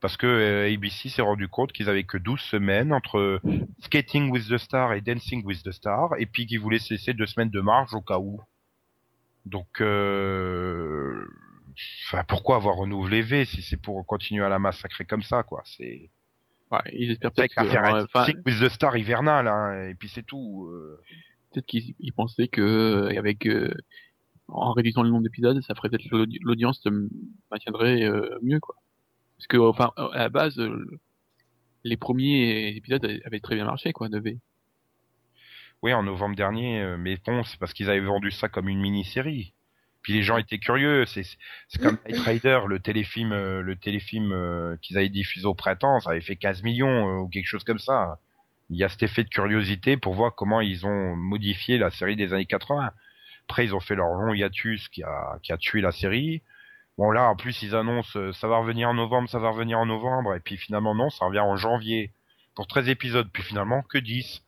[0.00, 3.40] Parce que euh, ABC s'est rendu compte qu'ils avaient que 12 semaines entre
[3.80, 7.12] Skating with the Star et Dancing with the Star, et puis qu'ils voulaient se laisser
[7.12, 8.40] deux semaines de marge au cas où.
[9.44, 11.26] Donc, euh...
[12.06, 15.62] enfin, pourquoi avoir renouvelé V si c'est pour continuer à la massacrer comme ça, quoi?
[15.64, 16.10] C'est
[16.70, 19.94] Ouais, ils espèrent peut-être que, faire un euh, enfin, with the Star hivernal, hein, et
[19.96, 20.70] puis c'est tout.
[21.50, 21.54] Euh.
[21.54, 23.74] peut-être qu'ils ils pensaient que, euh, avec, euh,
[24.48, 26.88] en réduisant le nombre d'épisodes, ça ferait peut-être l'audi- l'audience se
[27.50, 28.76] maintiendrait euh, mieux, quoi.
[29.38, 31.00] Parce que, enfin, à la base, euh,
[31.84, 34.38] les premiers épisodes avaient très bien marché, quoi, de V.
[35.82, 38.80] Oui, en novembre dernier, euh, mais bon, c'est parce qu'ils avaient vendu ça comme une
[38.80, 39.54] mini-série.
[40.02, 41.06] Puis les gens étaient curieux.
[41.06, 41.24] C'est
[41.68, 46.00] c'est comme Night Rider, le téléfilm, euh, le téléfilm euh, qu'ils avaient diffusé au printemps,
[46.00, 48.18] ça avait fait 15 millions euh, ou quelque chose comme ça.
[48.70, 52.16] Il y a cet effet de curiosité pour voir comment ils ont modifié la série
[52.16, 52.90] des années 80.
[53.48, 56.42] Après, ils ont fait leur long hiatus qui a qui a tué la série.
[56.96, 59.78] Bon là, en plus, ils annoncent euh, ça va revenir en novembre, ça va revenir
[59.78, 62.12] en novembre, et puis finalement non, ça revient en janvier
[62.54, 64.42] pour 13 épisodes, puis finalement que 10.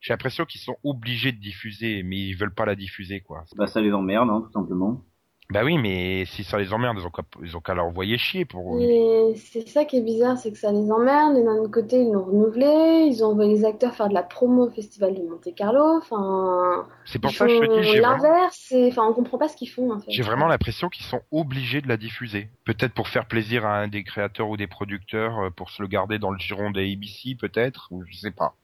[0.00, 3.44] J'ai l'impression qu'ils sont obligés de diffuser, mais ils veulent pas la diffuser, quoi.
[3.56, 5.02] Bah ça les emmerde, hein, tout simplement.
[5.50, 8.18] Bah oui, mais si ça les emmerde, ils ont qu'à, ils ont qu'à leur envoyer
[8.18, 8.80] chier pour.
[8.80, 12.00] Et c'est ça qui est bizarre, c'est que ça les emmerde, et d'un autre côté,
[12.02, 15.22] ils l'ont renouvelé, ils ont envoyé les acteurs faire de la promo au Festival de
[15.22, 19.12] Monte-Carlo, enfin, C'est pour ça que je te dis, j'ai vraiment, l'inverse, et enfin, on
[19.12, 20.10] comprend pas ce qu'ils font, en fait.
[20.10, 22.48] j'ai vraiment l'impression qu'ils sont obligés de la diffuser.
[22.64, 25.86] Peut-être pour faire plaisir à un des créateurs ou des producteurs, euh, pour se le
[25.86, 28.54] garder dans le giron des ABC, peut-être, ou je sais pas.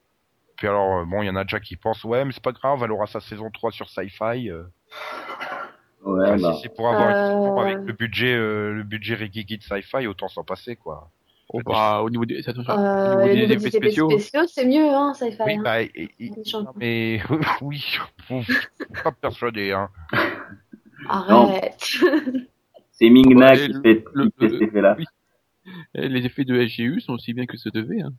[0.56, 2.52] Puis alors, euh, bon, il y en a déjà qui pensent, ouais, mais c'est pas
[2.52, 4.50] grave, elle aura sa saison 3 sur Sci-Fi.
[4.50, 4.64] euh.
[6.04, 6.54] Ouais, Enfin, bah.
[6.54, 7.62] si c'est pour avoir une saison Euh.
[7.62, 11.10] avec le budget, euh, le budget Kid Sci-Fi, autant s'en passer, quoi.
[11.54, 15.52] Oh, bah, au niveau des, Euh, au niveau effets spéciaux, spéciaux, c'est mieux, hein, fallait.
[15.52, 15.62] Oui, hein.
[15.62, 16.64] bah, et- et- Méchant.
[16.76, 17.20] mais
[17.62, 17.84] oui,
[18.26, 19.72] faut- faut pas persuader.
[19.72, 19.88] Hein.
[21.08, 21.78] Arrête.
[22.92, 24.96] C'est Mingna Bah, qui le- fait, le- qui fait le- cet effet-là.
[24.98, 25.04] oui.
[25.94, 28.00] eh, les effets de SGU sont aussi bien que se devait.
[28.02, 28.12] Hein.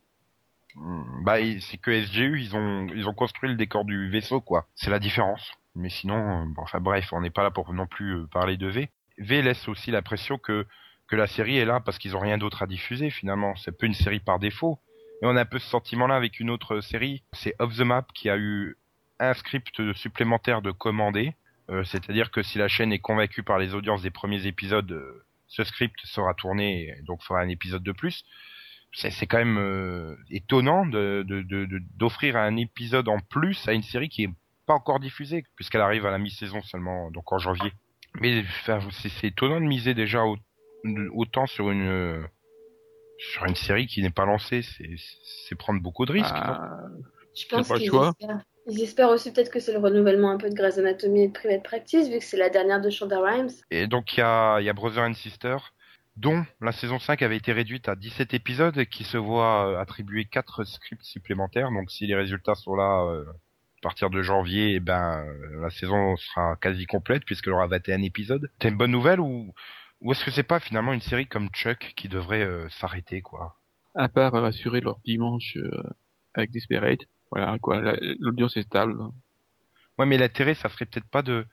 [0.76, 4.66] Hmm, Bah, c'est que SGU, ils ont, ils ont construit le décor du vaisseau, quoi.
[4.76, 5.52] C'est la différence.
[5.76, 8.58] Mais sinon, euh, bon, enfin bref, on n'est pas là pour non plus euh, parler
[8.58, 8.90] de V.
[9.18, 10.66] V laisse aussi l'impression que
[11.08, 13.56] que la série est là parce qu'ils ont rien d'autre à diffuser finalement.
[13.56, 14.80] C'est peu une série par défaut.
[15.22, 17.24] Et on a un peu ce sentiment-là avec une autre série.
[17.34, 18.78] C'est Off the Map qui a eu
[19.20, 21.34] un script supplémentaire de commandé.
[21.70, 25.26] Euh, C'est-à-dire que si la chaîne est convaincue par les audiences des premiers épisodes, euh,
[25.48, 28.24] ce script sera tourné et donc fera un épisode de plus
[28.96, 33.74] c'est quand même euh, étonnant de de- de- de- d'offrir un épisode en plus à
[33.74, 34.30] une série qui est
[34.66, 37.72] pas encore diffusée puisqu'elle arrive à la mi-saison seulement donc en janvier.
[38.20, 38.44] Mais
[38.92, 40.38] c'est étonnant de miser déjà au-
[41.16, 42.28] autant sur une
[43.18, 44.62] sur une série qui n'est pas lancée,
[45.48, 46.30] c'est prendre beaucoup de risques.
[46.34, 46.78] Ah,
[47.36, 48.42] Je pense qu'ils espèrent.
[48.68, 51.34] Ils espèrent aussi peut-être que c'est le renouvellement un peu de Grey's Anatomy et de
[51.34, 53.50] Private Practice, vu que c'est la dernière de Shonda Rhimes.
[53.72, 55.58] Et donc il y a, il y a Brother and Sister,
[56.16, 59.80] dont la saison 5 avait été réduite à 17 épisodes et qui se voit euh,
[59.82, 61.72] attribuer 4 scripts supplémentaires.
[61.72, 63.26] Donc si les résultats sont là euh,
[63.84, 68.50] partir de janvier, eh ben euh, la saison sera quasi complète puisqu'elle aura 21 épisodes.
[68.62, 69.54] C'est une bonne nouvelle ou,
[70.02, 73.60] ou est-ce que c'est pas finalement une série comme Chuck qui devrait euh, s'arrêter quoi?
[73.96, 75.84] À part euh, assurer leur dimanche euh,
[76.36, 78.98] avec Desperate, voilà quoi, la- l'audience est stable.
[79.98, 81.46] Ouais, mais l'intérêt, ça serait peut-être pas de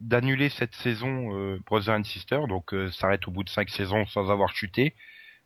[0.00, 4.54] d'annuler cette saison Brother and Sister, donc s'arrête au bout de cinq saisons sans avoir
[4.54, 4.96] chuté,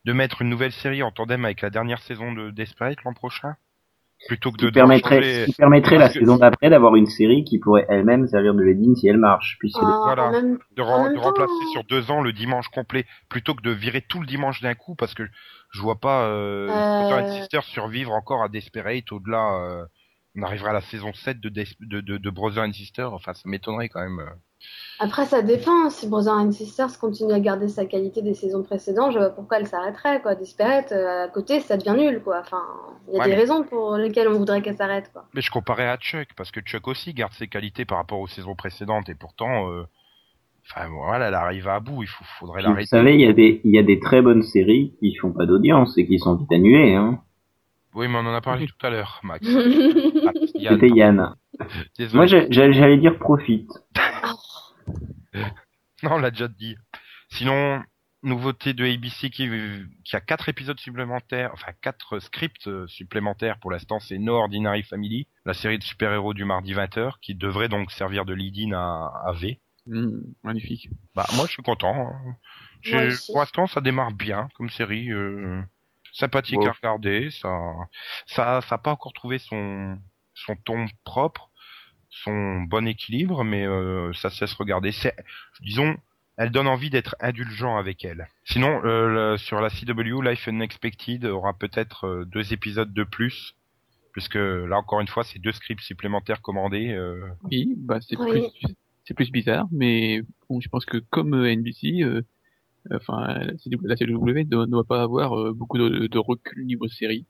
[0.07, 3.57] de mettre une nouvelle série en tandem avec la dernière saison de Desperate l'an prochain,
[4.29, 7.45] plutôt que de permettrait, changer- ce qui permettrait la que- saison d'après d'avoir une série
[7.45, 9.57] qui pourrait elle-même servir de lead-in si elle marche.
[9.61, 10.31] Puisque En- Voilà.
[10.31, 14.21] même- de, remplacer temps- sur deux ans le dimanche complet, plutôt que de virer tout
[14.21, 15.23] le dimanche d'un coup, parce que
[15.73, 17.03] je vois pas euh, Euh.
[17.03, 19.55] Brother and Sister survivre encore à Desperate au-delà.
[19.61, 19.85] euh,
[20.39, 23.33] on arriverait à la saison 7 de, Des- de, de, de Brother and Sister, enfin
[23.33, 24.21] ça m'étonnerait quand même.
[24.99, 25.91] Après, ça dépend.
[25.91, 29.59] Si Brother and Sisters continue à garder sa qualité des saisons précédentes, je vois pourquoi
[29.59, 30.35] elle s'arrêterait, quoi.
[30.35, 32.39] Disparate, euh, à côté, ça devient nul, quoi.
[32.41, 32.63] Enfin,
[33.09, 35.27] il y a Ouais, des mais- raisons pour lesquelles on voudrait qu'elle s'arrête, quoi.
[35.35, 38.27] Mais je comparais à Chuck, parce que Chuck aussi garde ses qualités par rapport aux
[38.27, 39.83] saisons précédentes, et pourtant, euh,
[40.65, 42.89] enfin voilà, elle arrive à bout, il faut, faudrait Puis, vous l'arrêter.
[42.89, 45.45] savez, il y a des, il y a des très bonnes séries qui font pas
[45.45, 47.21] d'audience et qui sont vite annulées, hein.
[47.95, 49.47] Oui, mais on en a parlé tout à l'heure, Max.
[50.27, 51.35] Ah, Yann, C'était Yann.
[51.99, 52.17] désolé.
[52.17, 53.71] Moi, j'allais dire profite.
[56.03, 56.77] Non, on l'a déjà dit.
[57.31, 57.83] Sinon,
[58.23, 59.49] nouveauté de ABC qui,
[60.05, 64.83] qui a quatre épisodes supplémentaires, enfin quatre scripts euh, supplémentaires pour l'instant, c'est No Ordinary
[64.83, 69.13] Family, la série de super-héros du mardi 20h, qui devrait donc servir de lead-in à,
[69.27, 69.61] à V.
[69.87, 70.89] Hmm, magnifique.
[71.15, 71.95] Bah moi je suis content.
[72.09, 72.37] hein.
[73.27, 75.63] Pour l'instant ça démarre bien comme série, euh,
[76.13, 77.31] sympathique à regarder.
[77.31, 77.49] Ça,
[78.27, 79.99] ça, ça a pas encore trouvé son
[80.35, 81.51] son ton propre,
[82.25, 84.93] son bon équilibre, mais euh, ça se laisse regarder.
[84.93, 85.15] C'est,
[85.61, 85.97] disons,
[86.37, 88.29] elle donne envie d'être indulgent avec elle.
[88.45, 93.55] Sinon, euh, le- sur la CW, Life Unexpected aura peut-être euh, deux épisodes de plus.
[94.13, 96.91] Puisque là encore une fois, c'est deux scripts supplémentaires commandés.
[96.93, 98.31] euh, Oui, bah c'est Oui.
[98.31, 98.73] plus
[99.05, 102.03] c'est plus bizarre, mais bon, je pense que comme NBC,
[102.93, 106.89] enfin la CW la CW ne doit pas avoir euh, beaucoup de, de recul niveau
[106.89, 107.27] série.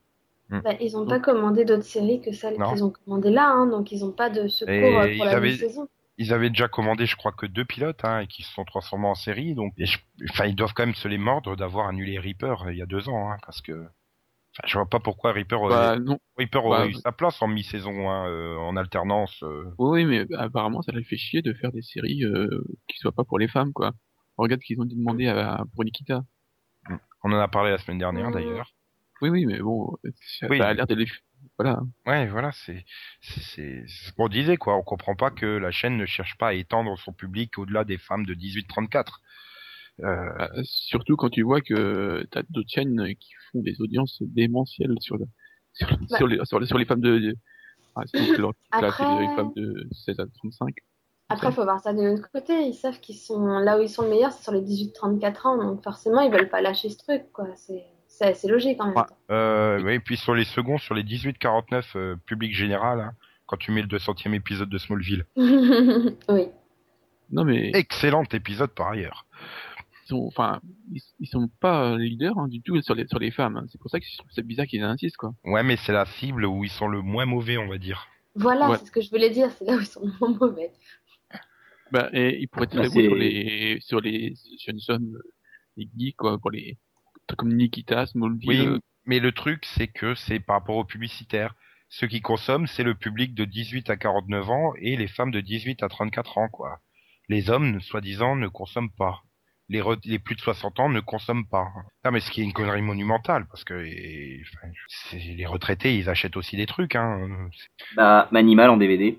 [0.48, 3.90] Bah, ils n'ont pas commandé d'autres séries que celles qu'ils ont commandées là, hein, donc
[3.92, 5.88] ils n'ont pas de secours Et euh, pour la avaient- saison.
[6.18, 9.08] ils avaient déjà commandé, je crois, que deux pilotes, hein, et qui se sont transformés
[9.08, 9.54] en série.
[9.54, 9.98] Donc, et je-
[10.30, 12.86] enfin, ils doivent quand même se les mordre d'avoir annulé Reaper euh, il y a
[12.86, 16.64] deux ans, hein, parce que, enfin, je vois pas pourquoi Reaper, aurait, Bah non, Reaper
[16.64, 19.42] aurait bah, eu sa place en mi-saison, hein, euh, en alternance.
[19.42, 19.64] euh.
[19.78, 22.48] oui, mais apparemment ça leur fait chier de faire des séries euh,
[22.88, 23.92] qui soient pas pour les femmes, quoi.
[24.36, 26.22] Regarde ce qu'ils ont demandé à, pour Nikita.
[27.24, 28.32] On en a parlé la semaine dernière, Mhm.
[28.34, 28.70] d'ailleurs.
[29.22, 29.96] Oui, oui, mais bon,
[30.40, 30.58] ça, Oui.
[30.58, 31.06] ça a l'air de les...
[31.58, 31.80] Voilà.
[32.06, 32.84] Ouais, voilà, c'est,
[33.20, 34.76] c'est, ce qu'on disait, quoi.
[34.76, 37.98] On comprend pas que la chaîne ne cherche pas à étendre son public au-delà des
[37.98, 39.04] femmes de 18-34.
[40.00, 40.04] Euh,
[40.38, 45.16] Bah, surtout quand tu vois que t'as d'autres chaînes qui font des audiences démentielles sur,
[45.18, 45.24] Bah.
[46.18, 47.18] sur, les, sur, les, sur les femmes de...
[47.18, 47.36] de-
[47.94, 48.02] Ah,
[48.38, 50.74] leur Après- les femmes de 16 à 35.
[51.30, 52.52] Après, il faut voir ça de l'autre côté.
[52.66, 55.56] Ils savent qu'ils sont là où ils sont le meilleurs, c'est sur les 18-34 ans,
[55.56, 57.48] donc forcément, ils veulent pas lâcher ce truc, quoi.
[57.56, 57.84] C'est
[58.18, 59.02] c'est assez logique en même Ouais.
[59.04, 59.16] temps.
[59.30, 63.12] Euh, oui, et puis sur les seconds, sur les 18-49 euh, public général, hein,
[63.46, 65.24] quand tu mets le 200e épisode de Smallville.
[65.36, 66.48] oui.
[67.30, 69.26] Non, mais Excellent épisode par ailleurs.
[70.04, 70.60] ils sont, enfin,
[70.92, 73.56] ils, ils sont pas euh, leaders hein, du tout sur les, sur les femmes.
[73.56, 73.66] hein.
[73.70, 75.34] C'est pour ça que je trouve ça bizarre qu'ils insistent, quoi.
[75.44, 78.06] Ouais, mais c'est la cible où ils sont le moins mauvais, on va dire.
[78.36, 78.76] Voilà, Ouais.
[78.78, 79.50] c'est ce que je voulais dire.
[79.58, 80.70] C'est là où ils sont vraiment mauvais.
[81.92, 84.34] Bah, et ils pourraient être Bah, très bons c'est- sur les, sur les
[84.66, 85.00] Johnson,
[85.76, 86.76] les geeks, quoi, pour les,
[87.34, 88.48] comme Nikita, Smallville.
[88.48, 91.54] Oui, euh, mais le truc, c'est que c'est par rapport aux publicitaires.
[91.88, 95.40] Ceux qui consomment, c'est le public de 18 à 49 ans et les femmes de
[95.40, 96.80] 18 à 34 ans, quoi.
[97.28, 99.22] Les hommes, soi-disant, ne consomment pas.
[99.68, 101.66] Les, re- les plus de 60 ans ne consomment pas.
[102.04, 105.96] Non, mais ce qui est une connerie monumentale, parce que et, enfin, c'est- les retraités,
[105.96, 107.48] ils achètent aussi des trucs, hein.
[107.96, 109.18] Bah, Manimal en DVD.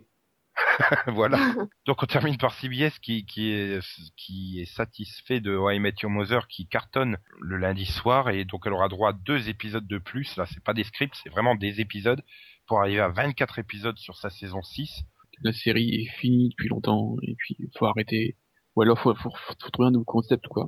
[1.07, 1.37] voilà.
[1.85, 3.79] Donc on termine par CBS qui, qui, est,
[4.15, 8.63] qui est satisfait de I Met Your Mother qui cartonne le lundi soir et donc
[8.65, 10.35] elle aura droit à deux épisodes de plus.
[10.37, 12.21] Là, c'est pas des scripts, c'est vraiment des épisodes
[12.67, 15.03] pour arriver à 24 épisodes sur sa saison 6.
[15.43, 18.35] la série est finie depuis longtemps et puis faut arrêter.
[18.75, 20.67] Ou alors faut, faut, faut, faut trouver un nouveau concept quoi.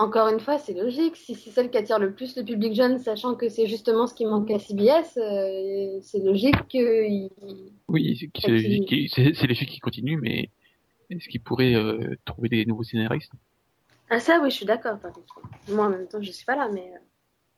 [0.00, 1.14] Encore une fois, c'est logique.
[1.16, 4.14] Si c'est celle qui attire le plus le public jeune, sachant que c'est justement ce
[4.14, 7.28] qui manque à CBS, euh, c'est logique qu'ils
[7.88, 10.48] Oui, c'est logiques qui- continuent, mais
[11.10, 13.32] est-ce qu'ils pourraient euh, trouver des nouveaux scénaristes?
[14.08, 14.98] Ah ça, oui, je suis d'accord.
[14.98, 15.40] Par contre.
[15.68, 16.98] Moi, en même temps, je suis pas là, mais euh,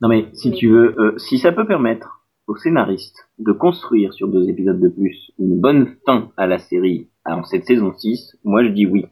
[0.00, 4.12] Non mais si Mais- tu veux, euh, si ça peut permettre aux scénaristes de construire
[4.12, 8.36] sur deux épisodes de plus une bonne fin à la série en cette saison 6,
[8.42, 9.06] moi je dis oui.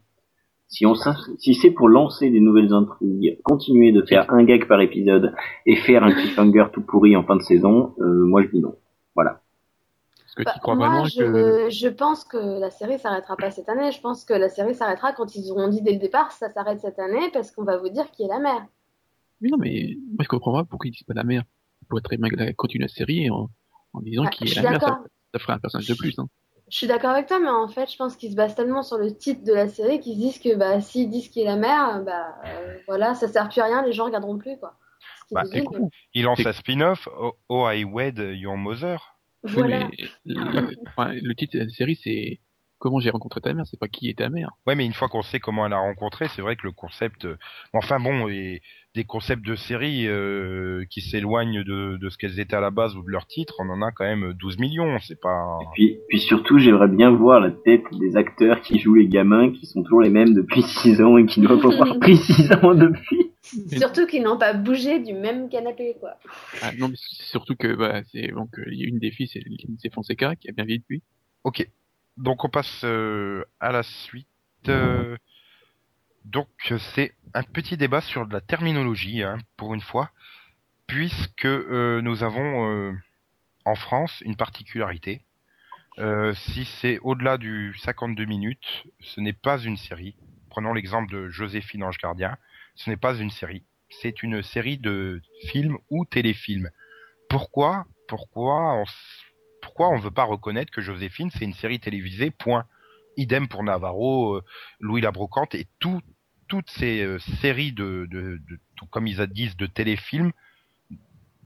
[0.71, 0.95] Si on
[1.39, 5.35] si c'est pour lancer des nouvelles intrigues, continuer de faire un gag par épisode
[5.67, 8.77] et faire un cliffhanger tout pourri en fin de saison, euh, moi je dis non.
[9.17, 9.43] Voilà.
[10.25, 13.37] Est-ce que bah, tu crois moi, vraiment je, que je pense que la série s'arrêtera
[13.37, 13.91] pas cette année.
[13.91, 16.79] Je pense que la série s'arrêtera quand ils auront dit dès le départ, ça s'arrête
[16.79, 18.65] cette année parce qu'on va vous dire qui est la mère.
[19.43, 21.43] Oui, non, mais moi je comprends pas pourquoi ils disent pas la mère.
[21.83, 23.51] Ils pourraient très bien la- continuer la série en,
[23.93, 24.81] en disant Ah, qui est la mère.
[24.81, 25.01] Ça,
[25.33, 26.17] ça ferait un personnage de plus.
[26.21, 26.29] Hein.
[26.71, 28.97] Je suis d'accord avec toi, mais en fait, je pense qu'ils se basent tellement sur
[28.97, 31.57] le titre de la série qu'ils se disent que bah, s'ils disent qui est la
[31.57, 34.75] mère, bah euh, voilà, ça sert plus à rien, les gens regarderont plus quoi.
[35.33, 35.91] Bah, con.
[36.15, 39.17] Il lance un spin-off, Oh, Oh, I Wed Your Mother.
[39.45, 39.89] Oui, Voilà.
[39.89, 42.41] mais le, enfin, le titre de la série c'est
[42.81, 44.53] Comment j'ai rencontré ta mère, c'est pas qui est ta mère.
[44.67, 47.27] Ouais, mais une fois qu'on sait comment elle a rencontré, c'est vrai que le concept,
[47.27, 47.37] euh,
[47.75, 48.63] enfin bon, et
[48.95, 52.97] des concepts de séries euh, qui s'éloignent de, de ce qu'elles étaient à la base
[52.97, 54.99] ou de leur titre, on en a quand même 12 millions.
[55.01, 55.59] C'est pas.
[55.75, 59.67] Puis, puis surtout, j'aimerais bien voir la tête des acteurs qui jouent les gamins, qui
[59.67, 63.31] sont toujours les mêmes depuis 6 ans et qui doivent avoir pris 6 ans depuis.
[63.79, 66.15] Surtout qu'ils n'ont pas bougé du même canapé quoi.
[66.63, 69.11] Ah, non, mais c'est surtout que bah, c'est donc euh, il y a une des
[69.11, 71.03] filles, c'est Lindsay Fonseca qui a bien vieilli depuis.
[71.45, 71.67] Ok.
[72.17, 74.27] Donc on passe euh, à la suite.
[74.69, 75.17] Euh,
[76.25, 76.49] donc
[76.95, 80.11] c'est un petit débat sur de la terminologie, hein, pour une fois,
[80.87, 82.93] puisque euh, nous avons euh,
[83.65, 85.23] en France une particularité.
[85.99, 90.17] Euh, si c'est au-delà du 52 minutes, ce n'est pas une série.
[90.49, 92.37] Prenons l'exemple de Joséphine Ange Gardien.
[92.75, 93.65] Ce n'est pas une série.
[93.89, 96.71] C'est une série de films ou téléfilms.
[97.29, 97.87] Pourquoi?
[98.09, 98.85] Pourquoi on,
[99.63, 102.67] pourquoi on veut pas reconnaître que Joséphine c'est une série télévisée Point.
[103.21, 104.43] Idem pour Navarro, euh,
[104.81, 106.01] Louis Labrocante et tout,
[106.49, 108.39] toutes ces euh, séries de, de,
[108.91, 110.33] comme ils disent, de téléfilms.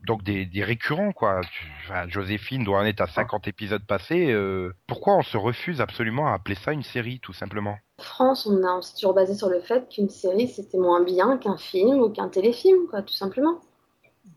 [0.06, 1.40] Donc des, des récurrents quoi.
[1.84, 4.30] Enfin, Joséphine doit en être à 50 épisodes passés.
[4.32, 7.78] euh, pourquoi on se refuse absolument à appeler ça une série tout simplement?
[7.98, 11.02] En France, on, a, on s'est toujours basé sur le fait qu'une série c'était moins
[11.02, 13.60] bien qu'un film ou qu'un téléfilm quoi, tout simplement.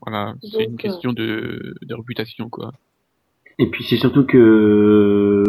[0.00, 2.72] Voilà, c'est une question de, de réputation quoi.
[3.58, 5.44] Et puis c'est surtout que,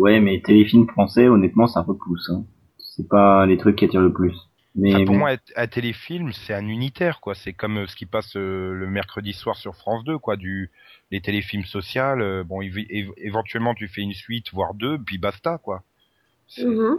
[0.00, 2.30] ouais, mais téléfilm français, honnêtement, ça repousse.
[2.30, 2.44] Hein.
[2.78, 4.36] C'est pas les trucs qui attirent le plus.
[4.76, 5.18] Mais Enfin, pour bon.
[5.20, 7.34] moi, un téléfilm, c'est un unitaire, quoi.
[7.34, 10.36] C'est comme euh, ce qui passe euh, le mercredi soir sur France 2, quoi.
[10.36, 10.70] Du
[11.10, 12.02] les téléfilms sociaux.
[12.20, 12.60] euh, bon,
[13.16, 15.82] éventuellement, tu fais une suite, voire deux, puis basta, quoi.
[16.58, 16.96] Mhm.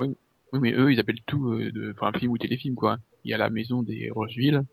[0.54, 2.98] Oui, mais eux, ils appellent tout euh, de, enfin, un film ou téléfilm, quoi.
[3.24, 4.64] Il y a la maison des Rocheville.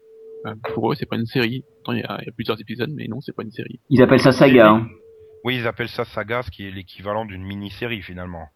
[0.47, 1.63] Euh, pour eux, c'est pas une série.
[1.77, 3.79] Pourtant, il y a, il y a plusieurs épisodes, mais non, c'est pas une série.
[3.91, 4.71] Ils appellent ça saga.
[4.71, 4.89] Hein.
[5.45, 8.49] Oui, ils appellent ça saga, ce qui est l'équivalent d'une mini-série finalement.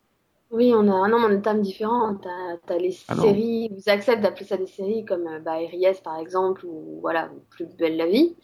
[0.51, 2.15] Oui, on a on a des termes différents.
[2.17, 3.23] T'as, t'as les Ah non.
[3.23, 7.31] séries, ils acceptent d'appeler ça des séries comme euh, bah, RIS par exemple, ou voilà,
[7.51, 8.37] Plus belle la vie.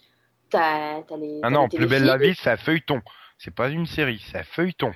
[0.49, 3.03] T'as, t'as les, Ah non, les plus belle la vie, c'est un feuilleton.
[3.37, 4.93] C'est pas une série, c'est un feuilleton.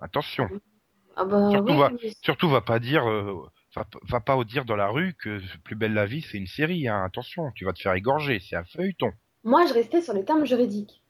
[0.00, 0.48] Attention.
[1.16, 3.34] Ah bah, Surtout, oui, va, surtout, va pas dire, euh,
[3.74, 6.86] va, va pas dire dans la rue que plus belle la vie, c'est une série.
[6.88, 7.02] Hein.
[7.04, 8.40] Attention, tu vas te faire égorger.
[8.40, 9.12] C'est un feuilleton.
[9.44, 11.01] Moi, je restais sur les termes juridiques.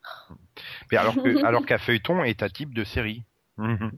[0.91, 3.23] Mais alors que, alors qu'un feuilleton est un type de série.
[3.59, 3.93] Mhm.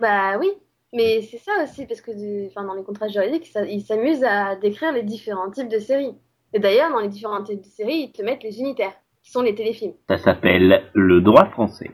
[0.00, 0.50] Bah oui,
[0.92, 4.56] mais c'est ça aussi, parce que enfin, dans les contrats juridiques, ça- ils s'amusent à
[4.56, 6.14] décrire les différents types de séries.
[6.52, 9.42] Et d'ailleurs, dans les différents types de séries, ils te mettent les unitaires, qui sont
[9.42, 9.94] les téléfilms.
[10.08, 11.90] Ça s'appelle le droit français.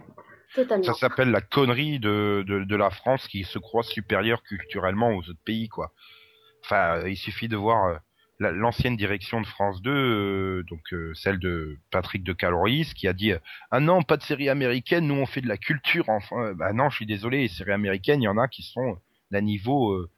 [0.55, 0.85] Totalement.
[0.85, 5.21] Ça s'appelle la connerie de, de, de la France qui se croit supérieure culturellement aux
[5.21, 5.93] autres pays, quoi.
[6.65, 7.97] Enfin, il suffit de voir euh,
[8.41, 13.13] l'ancienne direction de France 2, euh, donc euh, celle de Patrick de Caloris, qui a
[13.13, 13.39] dit euh,
[13.71, 16.09] ah non, pas de série américaine, nous on fait de la culture.
[16.09, 18.97] Enfin, bah non, je suis désolé, les séries américaines, il y en a qui sont
[19.31, 20.11] d'un niveau euh,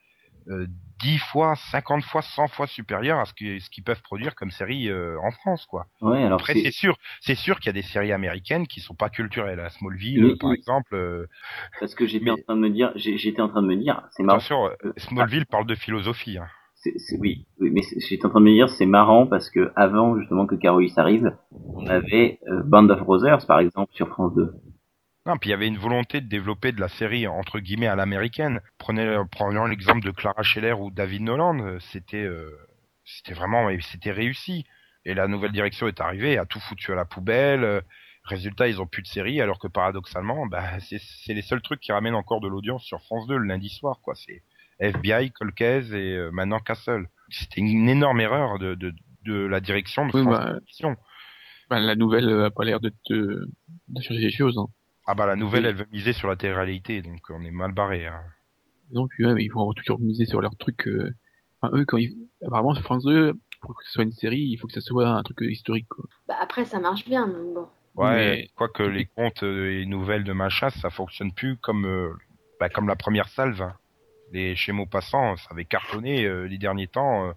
[0.48, 0.66] euh,
[1.00, 4.88] 10 fois, 50 fois, 100 fois supérieur à ce qu'ils ce peuvent produire comme série
[4.88, 5.86] euh, en France, quoi.
[6.00, 8.94] Ouais, alors Après, c'est- sûr, c'est sûr qu'il y a des séries américaines qui sont
[8.94, 9.58] pas culturelles.
[9.60, 10.56] À Smallville, Oui, par oui.
[10.58, 10.94] exemple.
[10.94, 11.26] euh,
[11.80, 13.76] parce que j'étais mais- en train de me dire, j'ai- j'étais en train de me
[13.76, 14.40] dire, c'est marrant.
[14.66, 16.38] Euh, Euh, Smallville parle de philosophie.
[16.38, 16.46] Hein.
[17.18, 20.46] Oui, oui, mais j'étais en train de me dire, c'est marrant parce que avant justement
[20.46, 21.36] que Carolis arrive,
[21.74, 24.52] on avait euh, Band of Brothers par exemple sur France 2.
[25.24, 27.94] Non, puis il y avait une volonté de développer de la série entre guillemets à
[27.94, 28.60] l'américaine.
[28.78, 32.50] Prenez, prenons l'exemple de Clara Scheller ou David Nolan, euh, c'était, euh,
[33.04, 34.66] c'était vraiment, c'était réussi.
[35.04, 37.64] Et la nouvelle direction est arrivée, a tout foutu à la poubelle.
[37.64, 37.80] euh,
[38.24, 41.90] Résultat, ils ont plus de série, alors que paradoxalement, bah, c'est les seuls trucs qui
[41.92, 44.14] ramènent encore de l'audience sur France 2 le lundi soir, quoi.
[44.14, 44.42] C'est
[44.82, 47.08] FBI, Colcaise et euh, maintenant Castle.
[47.30, 48.92] C'était une énorme erreur de, de,
[49.24, 50.38] de la direction de Oui, France
[50.82, 50.96] bah.
[51.70, 53.44] Bah, la nouvelle euh, a pas l'air de te
[54.00, 54.58] changer les choses.
[54.58, 54.66] Hein.
[55.06, 55.68] Ah bah la nouvelle, Oui.
[55.70, 58.06] elle veut miser sur la télé-réalité, donc on est mal barré.
[58.06, 58.20] Hein.
[58.92, 60.86] Donc ouais, mais ils vont toujours miser sur leurs trucs.
[60.86, 61.14] Euh...
[61.60, 62.14] Enfin, eux, quand ils...
[62.44, 65.22] apparemment France 2, pour que ce soit une série, il faut que ça soit un
[65.22, 65.88] truc historique.
[65.88, 66.04] Quoi.
[66.28, 67.66] Bah, après, ça marche bien, mais bon.
[67.94, 72.10] Ouais, Mais- quoique les contes et nouvelles de machin, ça fonctionne plus comme euh,
[72.60, 73.60] bah, comme la première salve.
[73.62, 73.74] hein.
[74.32, 77.28] Les chez Maupassant, ça avait cartonné euh, les derniers temps.
[77.28, 77.32] euh,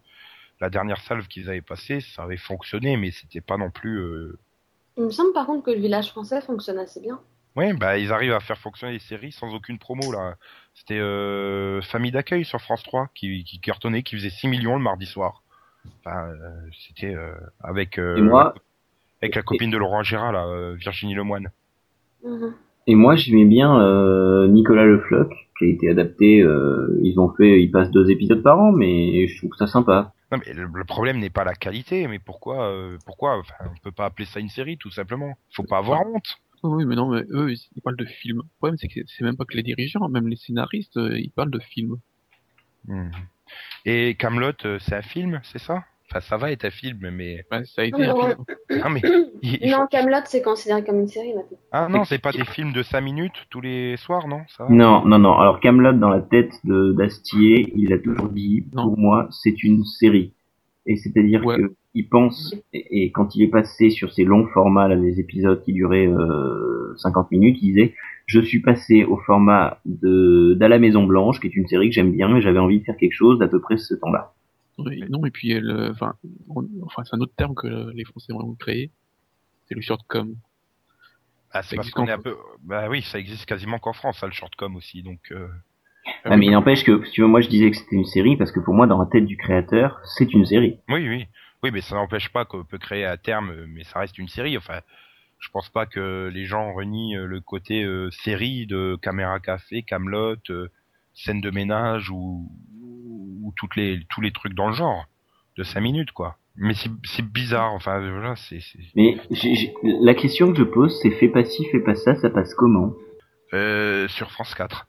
[0.61, 3.99] la dernière salve qu'ils avaient passée, ça avait fonctionné, mais c'était pas non plus.
[3.99, 4.39] Euh...
[4.97, 7.19] Il me semble par contre que le village français fonctionne assez bien.
[7.55, 10.35] Ouais, bah ils arrivent à faire fonctionner les séries sans aucune promo là.
[10.73, 14.81] C'était euh, Famille d'accueil sur France 3 qui, qui cartonnait, qui faisait 6 millions le
[14.81, 15.41] mardi soir.
[15.99, 18.55] Enfin, euh, c'était euh, avec euh, moi,
[19.21, 21.51] avec la copine de Laurent Gérard là, euh, Virginie Lemoine.
[22.23, 22.55] Mhm.
[22.87, 26.41] Et moi, j'aimais bien euh, Nicolas Le Floch, qui a été adapté.
[26.41, 30.13] euh, ils ont fait, ils passent deux épisodes par an, mais je trouve ça sympa.
[30.31, 33.91] Non mais le, problème n'est pas la qualité, mais pourquoi euh, pourquoi enfin, on peut
[33.91, 35.37] pas appeler ça une série tout simplement.
[35.51, 36.39] Faut pas avoir honte.
[36.63, 38.37] Oui, mais non, mais eux, ils ils parlent de films.
[38.37, 41.29] Le problème, c'est que c'est même pas que les dirigeants, même les scénaristes, euh, ils
[41.29, 41.97] parlent de films.
[42.87, 43.11] Mhm.
[43.85, 45.83] Et Camelot, c'est un film, c'est ça?
[46.11, 48.45] Enfin, ça va être un film, mais Bah, ça a été Non, un mais film.
[48.83, 49.01] ah mais
[49.41, 51.57] il- il Non, faut- Camelot, c'est considéré comme une série maintenant.
[51.71, 55.03] ah non, c'est pas des films de 5 minutes tous les soirs, non Ça Non,
[55.05, 55.33] non, non.
[55.33, 58.83] Alors Camelot dans la tête de d'Astier, il a toujours dit, Non.
[58.83, 60.33] pour moi, c'est une série.
[60.85, 61.57] Et c'est-à-dire Ouais.
[61.57, 65.19] que il pense et, et quand il est passé sur ces longs formats, là, des
[65.19, 67.93] épisodes qui duraient euh, 50 minutes, il disait
[68.27, 71.95] je suis passé au format de d'à la Maison Blanche, qui est une série que
[71.95, 74.33] j'aime bien, et j'avais envie de faire quelque chose d'à peu près ce temps-là.
[74.77, 76.15] Oui, non, et puis, elle, euh, enfin,
[76.49, 78.91] on- enfin, c'est un autre terme que euh, les Français ont créé.
[79.67, 80.35] C'est le shortcom.
[81.51, 82.35] Ah, c'est Ça parce existe qu'on en est un peu.
[82.63, 85.19] Bah oui, ça existe quasiment qu'en France, ça le shortcom aussi, donc.
[85.31, 85.47] euh,
[86.25, 88.35] Ah, mais il n'empêche que, si tu veux, moi je disais que c'était une série
[88.37, 90.77] parce que pour moi, dans la tête du créateur, c'est une série.
[90.89, 91.25] Oui, oui,
[91.63, 94.57] oui, mais ça n'empêche pas qu'on peut créer à terme, mais ça reste une série.
[94.57, 94.81] Enfin,
[95.39, 100.35] je pense pas que les gens renient le côté euh, série de Caméra Café, Camelot,
[100.49, 100.67] euh,
[101.13, 102.51] scène de ménage ou,
[103.45, 105.05] ou toutes les tous les trucs dans le genre
[105.57, 106.37] de 5 minutes quoi.
[106.57, 107.73] Mais c'est bizarre.
[107.73, 108.59] Enfin, voilà, c'est
[108.95, 109.17] Mais
[109.83, 112.93] la question que je pose, c'est fais pas ci, fais pas ça, ça passe comment?
[113.53, 114.87] Euh, sur France 4.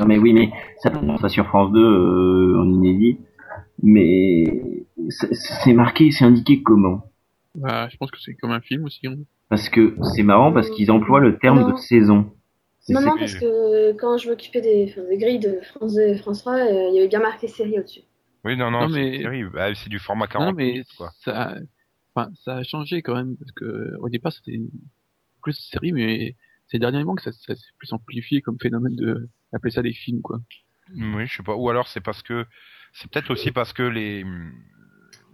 [0.00, 0.50] Non mais oui, mais
[0.82, 3.18] ça passe pas sur France 2 euh, en inédit,
[3.82, 4.44] mais
[5.08, 7.02] c'est- c'est marqué, c'est indiqué comment?
[7.54, 9.06] Bah, je pense que c'est comme un film aussi.
[9.06, 9.14] hein.
[9.48, 11.70] Parce que c'est marrant parce qu'ils emploient le terme Non.
[11.72, 12.32] de saison.
[12.86, 16.02] C'est- Non, non, parce que quand je m'occupais des, enfin, des grilles de France 2
[16.02, 18.02] et France 3, euh, il y avait bien marqué série au-dessus.
[18.44, 19.44] Oui, non, non, Non, c'est mais-.
[19.44, 21.10] Bah, c'est du format Non, 40 mais minutes, quoi.
[21.18, 21.56] ça,
[22.14, 24.60] enfin, ça a changé quand même parce que au départ c'était
[25.42, 26.36] plus série, mais
[26.68, 30.22] c'est dernièrement que ça, ça s'est plus amplifié comme phénomène de appeler ça des films
[30.22, 30.40] quoi.
[30.94, 31.56] Oui, je sais pas.
[31.56, 32.46] Ou alors c'est parce que
[32.92, 34.24] c'est peut-être aussi parce que les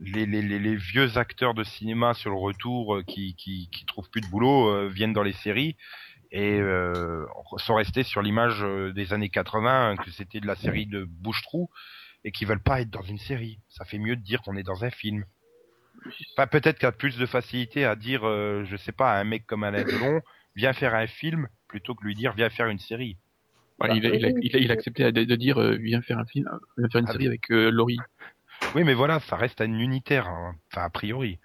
[0.01, 3.85] les, les, les, les vieux acteurs de cinéma sur le retour euh, qui, qui, qui
[3.85, 5.77] trouvent plus de boulot euh, viennent dans les séries
[6.33, 7.27] et euh,
[7.59, 11.69] sont restés sur l'image euh, des années 80 que c'était de la série de bouche-trou
[12.25, 13.61] et qui veulent pas être dans une série.
[13.69, 15.25] Ça fait mieux de dire qu'on est dans un film.
[16.37, 19.21] Enfin, peut-être qu'il y a plus de facilité à dire, euh, je sais pas, à
[19.21, 20.23] un mec comme Alain Delon,
[20.57, 23.19] viens faire un film plutôt que lui dire, viens faire une série.
[23.79, 26.01] Voilà, il, a, il, a, il, a, il a accepté de, de dire euh, viens
[26.01, 27.99] faire un film, euh, viens faire une Ah, série avec Laurie.
[28.75, 30.55] Oui, mais voilà, ça reste un unitaire, hein.
[30.73, 31.39] enfin a priori.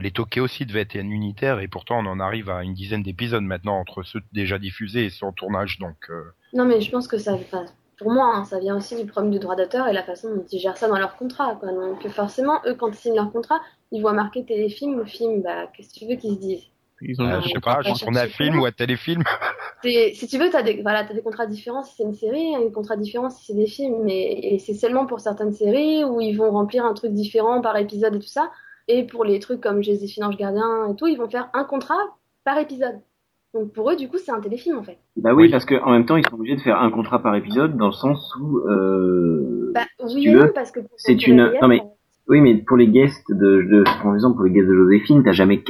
[0.00, 3.02] Les toqués aussi devaient être un unitaire et pourtant on en arrive à une dizaine
[3.02, 5.96] d'épisodes maintenant entre ceux déjà diffusés et ceux en tournage, donc.
[6.10, 7.36] euh, Non, mais je pense que ça,
[7.98, 10.44] pour moi, hein, ça vient aussi du problème du droit d'auteur et la façon dont
[10.52, 11.56] ils gèrent ça dans leur contrat.
[11.58, 11.72] Quoi.
[11.72, 13.60] Donc forcément, eux, quand ils signent leur contrat,
[13.90, 16.64] ils voient marquer téléfilm ou film, bah, qu'est-ce que tu veux qu'ils se disent?
[17.00, 19.22] Ils ont, euh, je sais pas, je tourne un chercher film ou un téléfilm.
[19.84, 22.52] Si tu veux, tu as, des, voilà, t'as des contrats différents si c'est une série,
[22.54, 26.02] et des contrats différents si c'est des films, mais et c'est seulement pour certaines séries
[26.02, 28.50] où ils vont remplir un truc différent par épisode et tout ça.
[28.88, 32.16] Et pour les trucs comme Joséphine Ange Gardien et tout, ils vont faire un contrat
[32.44, 33.00] par épisode.
[33.54, 34.98] Donc pour eux, du coup, c'est un téléfilm en fait.
[35.16, 35.50] Bah oui, Oui.
[35.50, 37.92] parce qu'en même temps, ils sont obligés de faire un contrat par épisode dans le
[37.92, 41.82] sens où, euh, Bah oui tu veux, non, parce que pour c'est une- non, mais-
[42.28, 45.32] oui, mais pour les guests de, de, par exemple, pour les guests de Joséphine, t'as
[45.32, 45.62] jamais,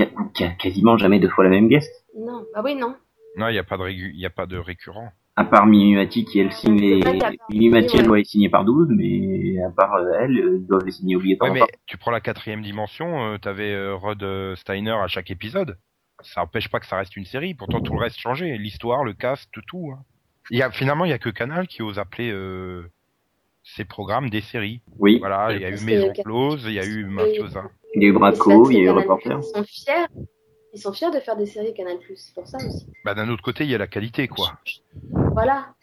[0.59, 1.91] quasiment jamais deux fois la même guest.
[2.19, 2.95] Non, bah oui, non.
[3.37, 5.11] Non, il n'y a pas de régu- il y a pas de récurrent.
[5.41, 7.01] À part Minimati qui elle signe les,
[7.49, 8.07] Minimati elle ouais.
[8.07, 11.15] doit être signée par 12, mais à part euh, elle, euh, ils doivent les signer
[11.15, 11.55] Ouais, obligatoirement.
[11.55, 14.25] mais tu prends la quatrième dimension, euh, t'avais euh, Rod
[14.57, 15.79] Steiner à chaque épisode.
[16.23, 17.55] Ça empêche pas que ça reste une série.
[17.55, 18.59] Pourtant, tout le reste changé.
[18.59, 19.93] L'histoire, le cast, tout.
[19.95, 20.03] Hein.
[20.51, 22.83] Il y a, finalement, il y a que Canal qui ose appeler euh,
[23.63, 24.81] ces programmes des séries.
[24.99, 26.13] Oui, Voilà, il y a eu Maison.
[26.25, 27.63] Close, il y a eu Mafiosa.
[27.95, 29.39] il y a eu Braco, il y a eu Reporter.
[29.39, 30.07] Ils sont fiers.
[30.75, 32.87] Ils sont fiers de faire des séries Canal+, c'est pour ça aussi.
[33.05, 34.53] Bah, d'un autre côté, il y a la qualité, quoi.
[35.33, 35.75] Voilà.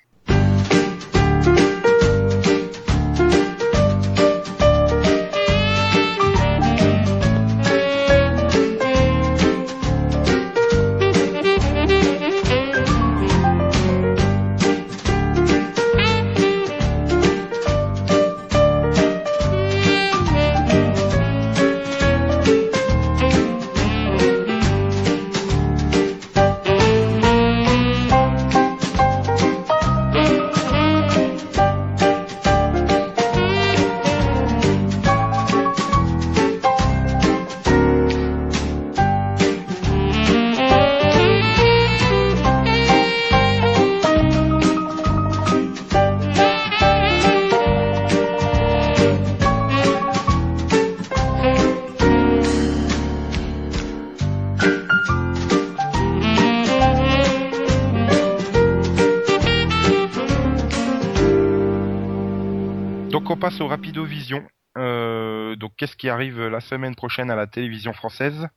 [66.05, 68.47] Qui arrive la semaine prochaine à la télévision française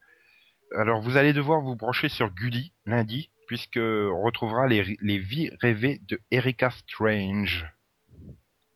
[0.77, 5.49] Alors, vous allez devoir vous brancher sur Gulli lundi, puisque on retrouvera les, les vies
[5.63, 7.65] rêvées de Erika Strange.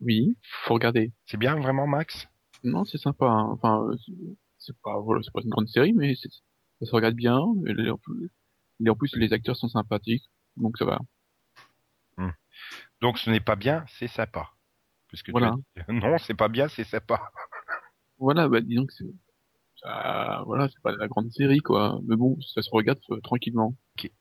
[0.00, 1.12] Oui, faut regarder.
[1.26, 2.28] C'est bien, vraiment, Max?
[2.64, 3.26] Non, c'est sympa.
[3.26, 3.50] hein.
[3.52, 3.86] Enfin,
[4.58, 6.30] c'est- pas, voilà, c'est pas une grande série, mais ça
[6.86, 7.40] se regarde bien.
[7.66, 8.30] Et en plus-
[8.82, 10.24] et en plus, les acteurs sont sympathiques,
[10.56, 10.98] donc ça va.
[13.02, 14.48] Donc, ce n'est pas bien, c'est sympa.
[15.08, 15.48] Puisque tu Voilà.
[15.48, 17.20] as dit, non, c'est pas bien, c'est sympa.
[18.22, 19.04] Voilà, bah disons que c'est,
[19.82, 22.00] ça, voilà, c'est pas la grande série quoi.
[22.06, 23.74] Mais bon, ça se regarde euh, tranquillement.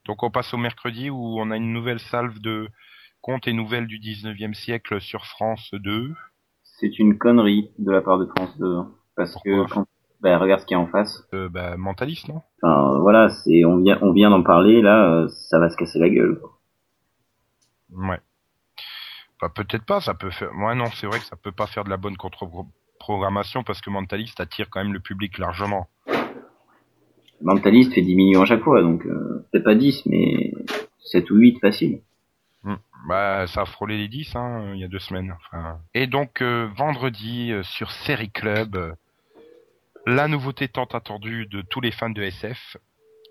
[0.06, 2.68] Donc, on passe au mercredi où on a une nouvelle salve de
[3.22, 6.14] contes et nouvelles du 19e siècle sur France 2.
[6.64, 8.76] C'est une connerie de la part de France 2.
[8.76, 8.92] hein.
[9.16, 9.66] Parce Pourquoi?
[9.68, 9.86] que quand,
[10.22, 11.24] bah, regarde ce qu'il y a en face.
[11.34, 12.42] Euh, bah, mentaliste, non?
[12.64, 16.00] Enfin, voilà, c'est, on vient, on vient d'en parler, là, euh, ça va se casser
[16.00, 16.42] la gueule.
[17.92, 18.20] Ouais.
[19.42, 20.54] Bah, peut-être pas, ça peut faire.
[20.54, 22.18] Moi, non, c'est vrai que ça peut pas faire de la bonne
[23.02, 25.88] contre-programmation parce que Mentalist attire quand même le public largement.
[27.42, 30.54] Mentaliste fait 10 millions à chaque fois, donc, euh, peut-être pas 10, mais
[31.00, 32.02] 7 ou 8 facile.
[33.08, 35.34] Bah, ça a frôlé les 10, hein, il y a deux semaines.
[35.36, 35.80] Enfin...
[35.96, 38.94] Et donc, euh, vendredi, euh, sur Série Club, euh,
[40.06, 42.78] la nouveauté tant attendue de tous les fans de SF,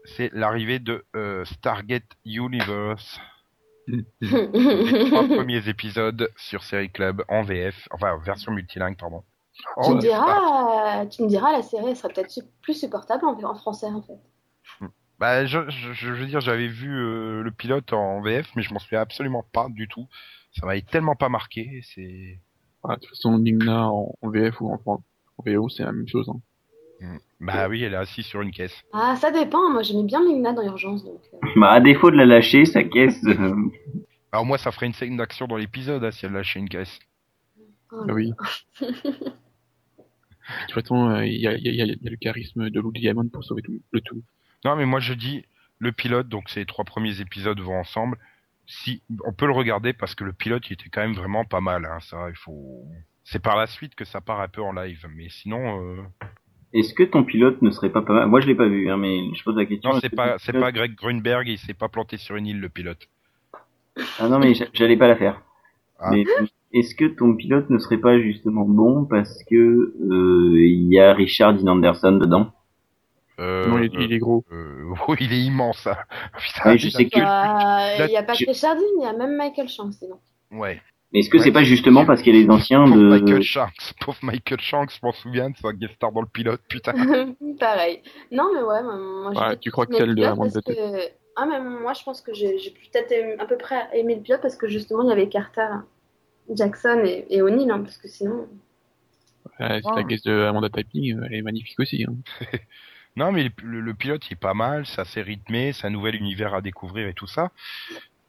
[0.07, 3.21] c'est l'arrivée de euh, Stargate Universe.
[4.21, 9.23] Les trois premiers épisodes sur Série Club en VF, enfin version multilingue, pardon.
[9.55, 12.33] Tu, Oh, me c'est pas- diras, euh, tu me diras, la série elle serait peut-être
[12.63, 14.19] plus supportable en, en français en fait.
[15.19, 18.73] Bah, je, je, je veux dire, j'avais vu euh, le pilote en VF, mais je
[18.73, 20.07] m'en souviens absolument pas du tout.
[20.59, 21.83] Ça m'avait tellement pas marqué.
[21.95, 22.39] C'est
[22.83, 25.03] Voilà, de toute façon, Nigna en, en VF ou en, en
[25.45, 26.31] VO, c'est la même chose.
[27.03, 27.19] Hein.
[27.39, 28.83] bah oui, elle est assise sur une caisse.
[28.95, 29.69] Ah, ça dépend.
[29.71, 31.21] Moi, j'aimais bien Migna dans Urgence, donc.
[31.35, 33.21] euh, Bah, à défaut de la lâcher, sa caisse,
[34.33, 36.99] Alors moi, ça ferait une scène d'action dans l'épisode hein, si elle lâchait une caisse.
[37.93, 38.33] Oh Ah oui.
[38.81, 42.81] De toute façon, il y, a, il y, a, il y a le charisme de
[42.81, 44.23] Lou Diamond pour sauver tout, le tout.
[44.65, 45.45] Non, mais moi je dis
[45.79, 48.19] le pilote, donc ces trois premiers épisodes vont ensemble.
[48.67, 51.61] Si on peut le regarder parce que le pilote il était quand même vraiment pas
[51.61, 51.85] mal.
[51.85, 52.85] Hein, ça, il faut.
[53.25, 56.03] C'est par la suite que ça part un peu en live, mais sinon, euh...
[56.73, 58.27] est-ce que ton pilote ne serait pas pas mal?
[58.29, 59.93] Moi, je l'ai pas vu, hein, mais je pose la question.
[59.93, 62.61] non, c'est pas, c'est pilote- pas Greg Grunberg, il s'est pas planté sur une île
[62.61, 63.09] le pilote.
[64.19, 65.41] Ah non, mais j'a- j'allais pas la faire.
[66.01, 66.11] Ah.
[66.11, 66.25] Mais
[66.73, 71.13] est-ce que ton pilote ne serait pas justement bon parce que euh, il y a
[71.13, 72.53] Richard Dean Anderson dedans?
[73.39, 74.45] Euh, non, il, il est gros.
[74.53, 75.87] euh, oui, il est immense.
[75.87, 75.97] Hein.
[76.39, 79.13] Putain, je sais que- Bah, Il n'y a pas que Richard Dean, il y a
[79.15, 80.21] même Michael Shanks dedans.
[80.53, 80.81] Ouais.
[81.13, 81.45] Mais est-ce que Ouais.
[81.45, 84.61] c'est pas justement parce qu'il y a les anciens Pauvre de Michael Shanks, pauvre Michael
[84.61, 86.93] Shanks, je m'en souviens de sa guest star dans le pilote, putain.
[87.59, 88.01] Pareil.
[88.31, 90.73] Non, mais ouais, moi, moi, Ouais, tu crois que le de Amanda que...
[91.37, 92.53] Ah, mais moi, je pense que j'ai
[92.93, 95.67] peut-être aimé- à peu près aimé le pilote parce que justement, il y avait Carter,
[96.55, 98.49] Jackson et, et O'Neill, hein, parce que sinon.
[99.59, 99.95] C'est Ah.
[99.97, 102.05] la guest de Amanda Typing, euh, elle est magnifique aussi.
[102.09, 102.15] Hein.
[103.17, 106.15] Non, mais le, le pilote il est pas mal, c'est assez rythmé, c'est un nouvel
[106.15, 107.51] univers à découvrir et tout ça.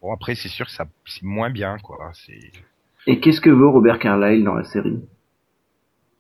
[0.02, 2.12] Bon après c'est sûr que ça c'est moins bien quoi.
[2.16, 2.52] C'est
[3.06, 5.00] Et qu'est-ce que veut Robert Carlyle dans la série?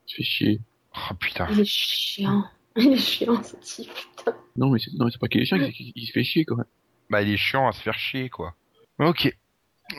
[0.05, 0.61] C'est chier.
[0.95, 1.47] oh putain.
[1.51, 2.45] Il est chiant.
[2.75, 4.35] Il est chiant, ce type, putain.
[4.55, 6.63] Non, mais c'est, non, mais c'est pas qu'il est chiant, il se fait chier, quoi.
[7.09, 8.55] Bah il est chiant à se faire chier quoi.
[8.99, 9.35] Ok.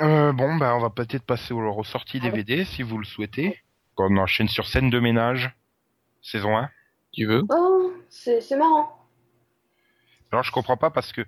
[0.01, 3.59] Euh, bon bah on va peut-être passer aux, aux sorties DVD si vous le souhaitez.
[3.99, 5.51] On enchaîne sur scène de ménage,
[6.23, 6.71] saison 1.
[7.13, 7.43] Tu veux?
[7.51, 8.99] Oh, c'est c'est marrant.
[10.31, 11.27] Alors je comprends pas parce que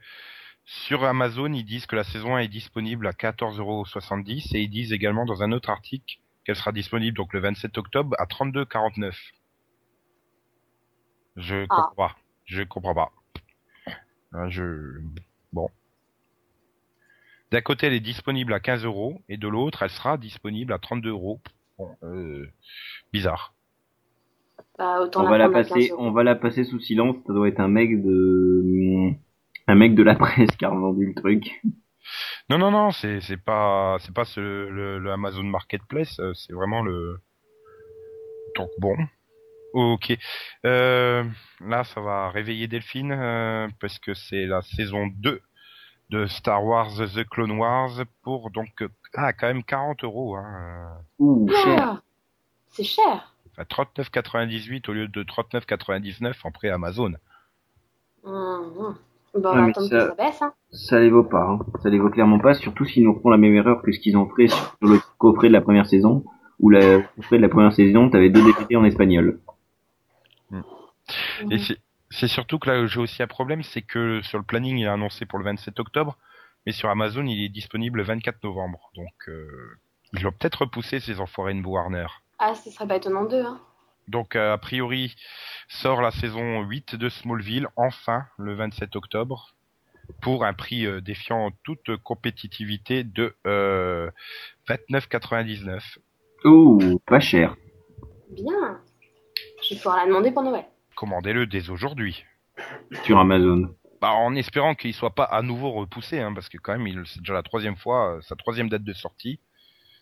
[0.65, 4.93] sur Amazon ils disent que la saison 1 est disponible à 14,70€ et ils disent
[4.93, 9.15] également dans un autre article qu'elle sera disponible donc le 27 octobre à 32,49.
[11.37, 11.77] Je Ah.
[11.77, 12.17] comprends pas.
[12.47, 13.13] Je comprends pas.
[14.33, 15.01] Là, je
[15.53, 15.69] bon.
[17.55, 20.81] D'un côté elle est disponible à 15 euros et de l'autre elle sera disponible à
[20.81, 21.41] 32 euros.
[21.79, 22.49] Bon, euh,
[23.13, 23.55] bizarre.
[24.77, 26.03] Bah, autant On va la passer, 15 euros.
[26.05, 27.15] on va la passer sous silence.
[27.25, 29.13] Ça doit être un mec de,
[29.69, 31.63] un mec de la presse qui a revendu le truc.
[32.51, 36.55] Non, non, non, c'est c'est pas c'est pas ce, le, le Amazon Marketplace, euh, c'est
[36.55, 37.21] vraiment le.
[38.57, 38.97] Donc bon,
[39.75, 40.13] ok.
[40.67, 41.23] Euh,
[41.61, 45.41] là, ça va réveiller Delphine euh, parce que c'est la saison 2
[46.11, 47.93] de Star Wars The Clone Wars
[48.23, 50.89] pour donc euh, ah quand même 40 euros, hein,
[51.19, 51.79] Ouh, cher.
[51.97, 52.01] Ah,
[52.69, 53.35] C'est cher.
[53.59, 57.15] euh, enfin 39,98 au lieu de 39,99 en pré Amazon.
[58.25, 58.97] Hum, hum.
[59.37, 60.53] Bon, attendre ça- que ça baisse, hein.
[60.71, 61.43] Ça les vaut pas.
[61.43, 61.59] Hein.
[61.83, 62.55] Ça les vaut clairement pas.
[62.55, 65.49] Surtout s'ils nous refont la même erreur que ce qu'ils ont fait sur le coffret
[65.49, 66.25] de la première saison.
[66.61, 69.41] Où la le coffret de la première saison, t'avais deux DVD en espagnol.
[71.51, 71.79] Et c'est-
[72.15, 74.85] c'est surtout que là où j'ai aussi un problème, c'est que sur le planning il
[74.85, 76.17] est annoncé pour le 27 octobre,
[76.65, 78.91] mais sur Amazon il est disponible le 24 novembre.
[78.95, 79.79] Donc euh,
[80.13, 82.07] ils l'ont peut-être repoussé ces enfoirés de Warner.
[82.39, 83.61] Ah, ce serait pas étonnant d'eux, hein.
[84.09, 85.15] Donc euh, a priori
[85.69, 89.55] sort la saison 8 de Smallville enfin le 27 octobre
[90.21, 94.11] pour un prix euh, défiant toute compétitivité de euh,
[94.69, 95.81] 29,99.
[96.45, 97.57] Ouh, pas cher.
[98.31, 98.81] Bien.
[99.63, 100.67] Je vais pouvoir la demander pour Noël.
[101.09, 102.25] Commandez-le dès aujourd'hui.
[103.03, 103.69] Sur Amazon.
[104.01, 107.19] Bah, en espérant qu'il soit pas à nouveau repoussé, hein, parce que quand même, c'est
[107.21, 109.39] déjà la troisième fois, euh, sa troisième date de sortie.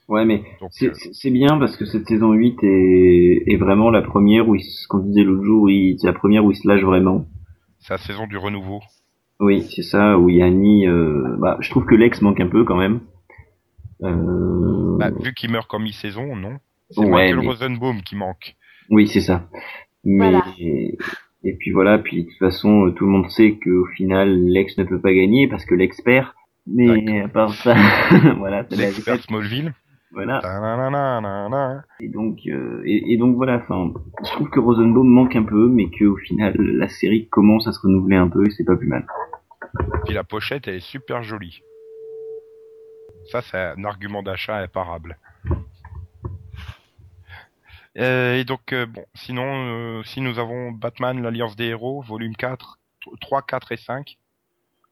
[0.07, 4.03] Ouais, mais c'est euh, c'est- bien parce que cette saison 8 est, est vraiment la
[4.03, 6.83] première où, il, se- qu'on disait l'autre jour, c'est la première où il se lâche
[6.83, 7.27] vraiment.
[7.81, 8.81] c'est la saison du renouveau.
[9.41, 12.77] Oui, c'est ça, où Yanni, euh, bah, je trouve que l'ex manque un peu quand
[12.77, 13.01] même.
[14.05, 16.59] Euh, Bah, vu qu'il meurt comme mi-saison, non.
[16.91, 18.55] C'est Ouais, Michael mais- Rosenbaum qui manque.
[18.91, 19.49] Oui, c'est ça.
[20.05, 20.45] Mais Voilà.
[20.59, 24.77] et puis voilà, puis de toute façon, euh, tout le monde sait qu'au final, l'ex
[24.79, 26.27] ne peut pas gagner parce que l'ex perd.
[26.67, 27.75] Mais à part ça,
[28.39, 29.23] voilà, L'expert vie.
[29.23, 29.75] Smallville.
[30.13, 30.41] Voilà.
[31.99, 33.57] Et donc, euh, et, et donc voilà.
[33.57, 33.93] Enfin,
[34.25, 37.81] je trouve que Rosenbaum manque un peu, mais qu'au final, la série commence à se
[37.81, 39.07] renouveler un peu et c'est pas plus mal.
[40.05, 41.63] Puis la pochette, elle est super jolie.
[43.31, 45.17] Ça, c'est un argument d'achat imparable.
[47.99, 49.45] Euh, et donc, euh, bon, sinon,
[49.99, 52.79] euh, si nous avons Batman, l'Alliance des Héros, volume 4,
[53.21, 54.17] 3, 4 et 5,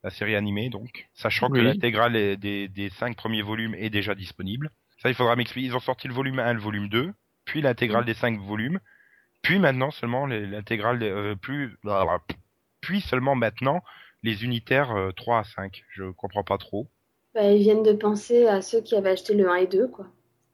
[0.04, 1.64] la série animée, donc, sachant que Oui.
[1.64, 4.70] l'intégrale est- des, des 5 premiers volumes est déjà disponible.
[5.02, 5.68] Ça, il faudra m'expliquer.
[5.68, 7.12] Ils ont sorti le volume 1 et le volume 2,
[7.46, 8.80] puis l'intégrale des 5 volumes,
[9.42, 11.78] puis maintenant seulement l'intégrale, des- euh, plus,
[12.82, 13.82] puis seulement maintenant
[14.22, 15.82] les unitaires euh, 3 à 5.
[15.90, 16.88] Je comprends pas trop.
[17.34, 20.06] Bah, ils viennent de penser à ceux qui avaient acheté le 1 et 2, quoi.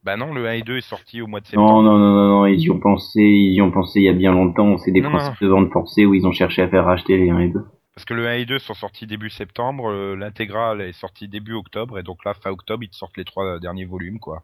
[0.07, 1.83] Bah non, le 1 et 2 est sorti au mois de septembre.
[1.83, 4.07] Non, non, non, non, non, ils y ont pensé, ils y ont pensé il y
[4.07, 4.77] a bien longtemps.
[4.77, 7.29] C'est des Non, principes de vente forcée où ils ont cherché à faire racheter les
[7.29, 7.59] 1 et 2.
[7.93, 11.55] Parce que le 1 et 2 sont sortis début septembre, euh, l'intégrale est sortie début
[11.55, 14.43] octobre, et donc là, fin octobre, ils te sortent les trois derniers volumes, quoi.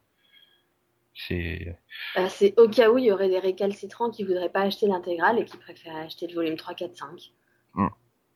[1.14, 1.78] C'est...
[2.18, 5.40] Bah, c'est au cas où il y aurait des récalcitrants qui voudraient pas acheter l'intégrale
[5.40, 7.08] et qui préféraient acheter le volume 3, 4, 5.
[7.76, 7.88] Hmm.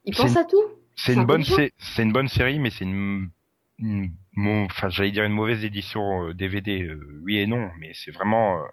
[0.06, 0.62] Ils pensent une- à tout.
[0.96, 3.28] C'est une bonne, sé- une bonne série, mais c'est une,
[3.78, 6.82] une- mon- enfin, j'allais dire une mauvaise édition euh, DVD.
[6.82, 8.66] euh, oui et non, mais c'est vraiment euh,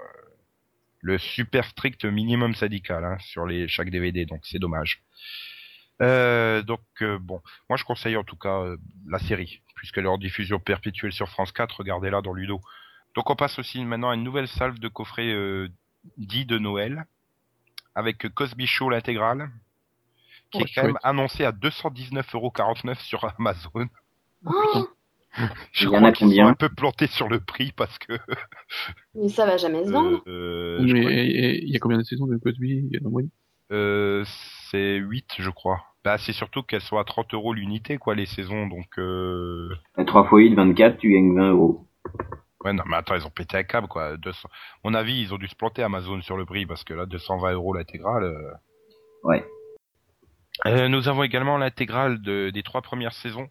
[1.02, 5.04] le super strict minimum syndical hein, sur les chaque DVD, donc c'est dommage.
[6.02, 8.78] Euh, donc euh, bon, moi je conseille en tout cas euh,
[9.08, 12.60] la série, puisqu'elle est en diffusion perpétuelle sur France 4, regardez-la dans Ludo.
[13.16, 15.70] Donc on passe aussi maintenant à une nouvelle salve de coffret euh,
[16.18, 17.06] dit de Noël,
[17.96, 19.50] avec Cosby Show l'intégrale,
[20.52, 21.02] qui Oh, est quand même chouette.
[21.06, 23.88] annoncé à 219,49€ sur Amazon.
[24.46, 24.88] Oh,
[25.72, 28.14] Je Il y en a sont combien un peu plantés sur le prix parce que...
[29.16, 30.22] mais ça va jamais se vendre.
[30.28, 32.90] euh, je Mais il y a combien de saisons de Cosby
[33.72, 34.24] euh,
[34.70, 35.82] c'est 8, je crois.
[36.04, 38.68] Bah, c'est surtout qu'elles soient à 30 euros l'unité, quoi, les saisons.
[38.68, 39.70] Donc, euh...
[39.96, 41.88] À 3 fois 8, 24, tu gagnes 20 euros.
[42.64, 44.16] ouais, non, mais attends, ils ont pété un câble, quoi.
[44.18, 44.48] 200...
[44.84, 47.54] Mon avis, ils ont dû se planter Amazon sur le prix parce que là, 220
[47.54, 48.24] euros l'intégrale.
[48.24, 48.52] euh,
[49.24, 49.44] Ouais.
[50.68, 53.50] Euh, nous avons également l'intégrale de- des trois premières saisons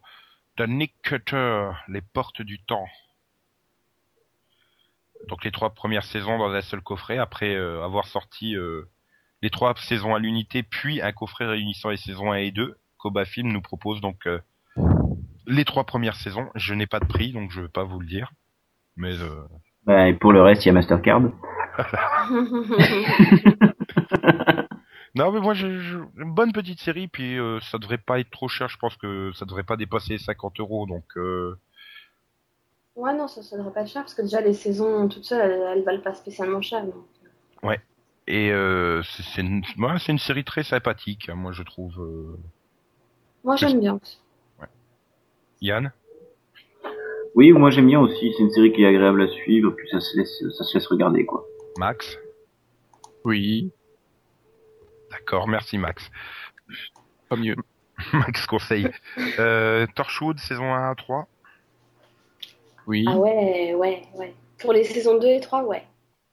[0.57, 2.87] de Nick Cutter, Les Portes du Temps.
[5.27, 8.83] Donc les trois premières saisons dans un seul coffret, après euh, avoir sorti euh,
[9.41, 12.77] les trois saisons à l'unité, puis un coffret réunissant les saisons 1 et 2.
[12.97, 14.39] Koba Film nous propose donc euh,
[15.47, 16.49] les trois premières saisons.
[16.55, 18.31] Je n'ai pas de prix, donc je ne vais pas vous le dire.
[18.97, 19.43] Mais euh,
[19.85, 21.21] Bah, et pour le reste, il y a Mastercard.
[25.15, 28.29] non, mais moi, je, je- une bonne petite série, puis euh, ça devrait pas être
[28.31, 28.67] trop cher.
[28.69, 31.05] Je pense que ça devrait pas dépasser les 50 euros, donc.
[31.17, 31.57] Euh,
[32.95, 35.49] ouais, non, ça, ça devrait pas être cher parce que déjà les saisons toutes seules,
[35.51, 36.85] elles, elles valent pas spécialement cher.
[36.85, 37.05] donc.
[38.27, 41.93] Et euh, c'est une, ouais, c'est une série très sympathique, hein, moi je trouve.
[42.01, 42.35] euh.
[43.43, 43.99] Moi j'aime bien.
[45.61, 45.91] Yann?
[47.35, 48.33] Oui, moi j'aime bien aussi.
[48.35, 50.87] C'est une série qui est agréable à suivre, puis ça se laisse, ça se laisse
[50.87, 51.45] regarder, quoi.
[51.77, 52.17] Max?
[53.25, 53.71] Oui,
[55.19, 56.09] D'accord, merci Max.
[57.29, 57.55] pas mieux.
[58.13, 58.89] Max conseille.
[59.39, 61.27] Euh, Torchwood, saison 1 à 3
[62.87, 63.05] Oui.
[63.07, 64.33] Ah ouais, ouais, ouais.
[64.59, 65.83] Pour les saisons 2 et 3, ouais.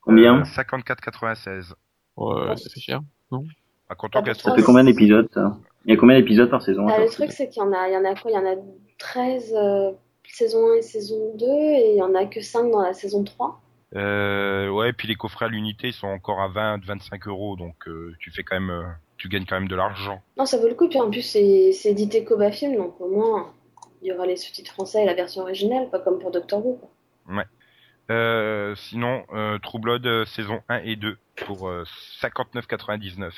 [0.00, 1.72] Combien Euh, 54,96.
[2.16, 3.00] Ouais, ça fait cher.
[3.88, 5.56] À content Ah, pour Ça fait combien d'épisodes, ça?
[5.84, 7.88] Il y a combien d'épisodes par saison Ah, le truc, c'est qu'il y en a,
[7.88, 8.30] il y en a quoi?
[8.30, 8.56] Il y en a
[8.98, 9.92] 13 euh,
[10.24, 13.22] saison 1 et saison 2, et il y en a que 5 dans la saison
[13.22, 13.60] 3.
[13.94, 17.74] Euh, ouais, puis les coffrets à l'unité ils sont encore à 20, 25 euros, donc
[17.88, 18.84] euh, tu fais quand même, euh,
[19.18, 20.22] tu gagnes quand même de l'argent.
[20.38, 23.08] Non, ça vaut le coup, puis en plus, c'est c'est édité Koba Film, donc au
[23.08, 23.52] moins,
[24.00, 26.74] il y aura les sous-titres français et la version originale, pas comme pour Doctor Who.
[26.76, 27.44] quoi.
[28.10, 31.16] Euh, sinon, euh, True Blood euh, saison 1 et 2
[31.46, 31.84] pour euh,
[32.20, 33.30] 59,99.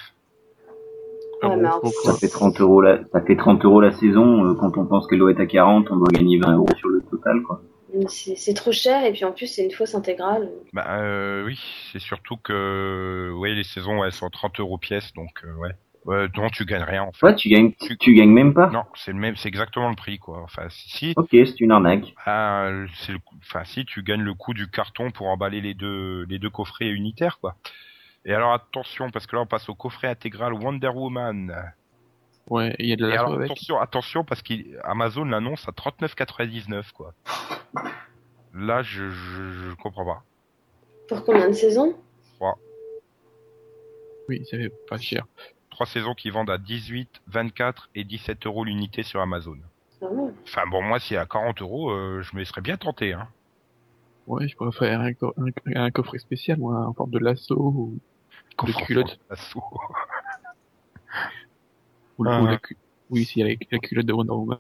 [1.43, 4.47] Ah Ouais, mais alors, Ça fait 30 euros la, ça fait 30 euros la saison.
[4.47, 6.89] euh, quand on pense qu'elle doit être à 40, on doit gagner 20 euros sur
[6.89, 7.61] le total, quoi.
[8.09, 10.49] C'est trop cher, et puis en plus, c'est une fausse intégrale.
[10.73, 11.61] Bah euh, oui,
[11.93, 15.71] c'est surtout que ouais, les saisons elles sont 30 euros pièce, donc euh, ouais.
[16.37, 17.25] Non, tu gagnes rien en fait.
[17.25, 18.69] Ouais, tu gagnes, tu, tu gagnes même pas.
[18.69, 20.43] Non, c'est le même, c'est exactement le prix quoi.
[20.43, 22.15] Enfin, si, Ok, c'est une arnaque.
[22.27, 22.69] ah,
[22.99, 26.27] c'est le, coup- enfin si, tu gagnes le coût du carton pour emballer les deux,
[26.29, 27.57] les deux coffrets unitaires quoi.
[28.27, 31.55] Et alors attention, parce que là on passe au coffret intégral Wonder Woman.
[32.49, 33.51] Ouais, il y a de la alors avec.
[33.51, 37.15] attention, attention parce qu'Amazon l'annonce à 39,99 quoi.
[38.53, 40.23] Là, je, je, je comprends pas.
[41.09, 41.97] Pour combien de saisons?
[44.27, 45.27] Oui, ça fait pas cher.
[45.69, 49.57] Trois saisons qui vendent à 18, 24 et 17 euros l'unité sur Amazon.
[50.01, 50.33] Ah ouais.
[50.47, 53.13] Enfin bon, moi, si à 40 euros, euh, je me serais bien tenté.
[53.13, 53.29] Hein.
[54.27, 57.55] Ouais, je pourrais faire un, co- un, un coffret spécial, moi, en forme de lasso
[57.55, 57.99] ou,
[58.67, 59.09] De culotte.
[59.09, 59.65] forme d'assaut.
[62.19, 62.43] ou, Ah.
[62.43, 62.77] ou la, cu-
[63.11, 64.59] oui, la, la culotte de Wonder Woman.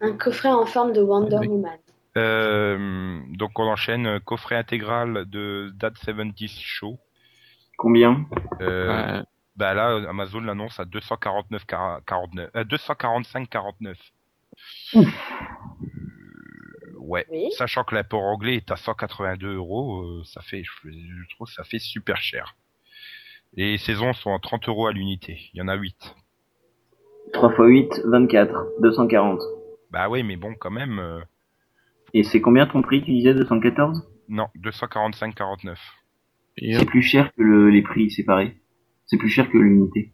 [0.00, 1.48] Un coffret en forme de Wonder Oui.
[1.48, 1.78] Woman.
[2.16, 6.98] Euh, donc on enchaîne euh, coffret intégral de Dad 70 Show.
[7.78, 8.26] Combien?
[8.60, 9.24] Euh, Ouais,
[9.56, 13.96] Bah là, Amazon l'annonce à 249 49, euh, 245 49.
[14.96, 15.02] Euh,
[16.98, 17.26] ouais.
[17.30, 17.48] Oui.
[17.52, 21.64] Sachant que l'apport anglais est à 182 euros, euh, ça fait, je, je trouve ça
[21.64, 22.56] fait super cher.
[23.54, 25.38] Les saisons sont à 30 euros à l'unité.
[25.54, 26.14] Il y en a 8.
[27.32, 28.66] 3 x 8, 24.
[28.80, 29.40] 240.
[29.90, 31.20] Bah oui, mais bon, quand même, euh,
[32.14, 35.74] Et c'est combien ton prix, tu disais 214 non, 245,49.
[36.58, 38.56] et C'est plus cher que le, les prix séparés.
[39.06, 40.12] C'est plus cher que l'unité.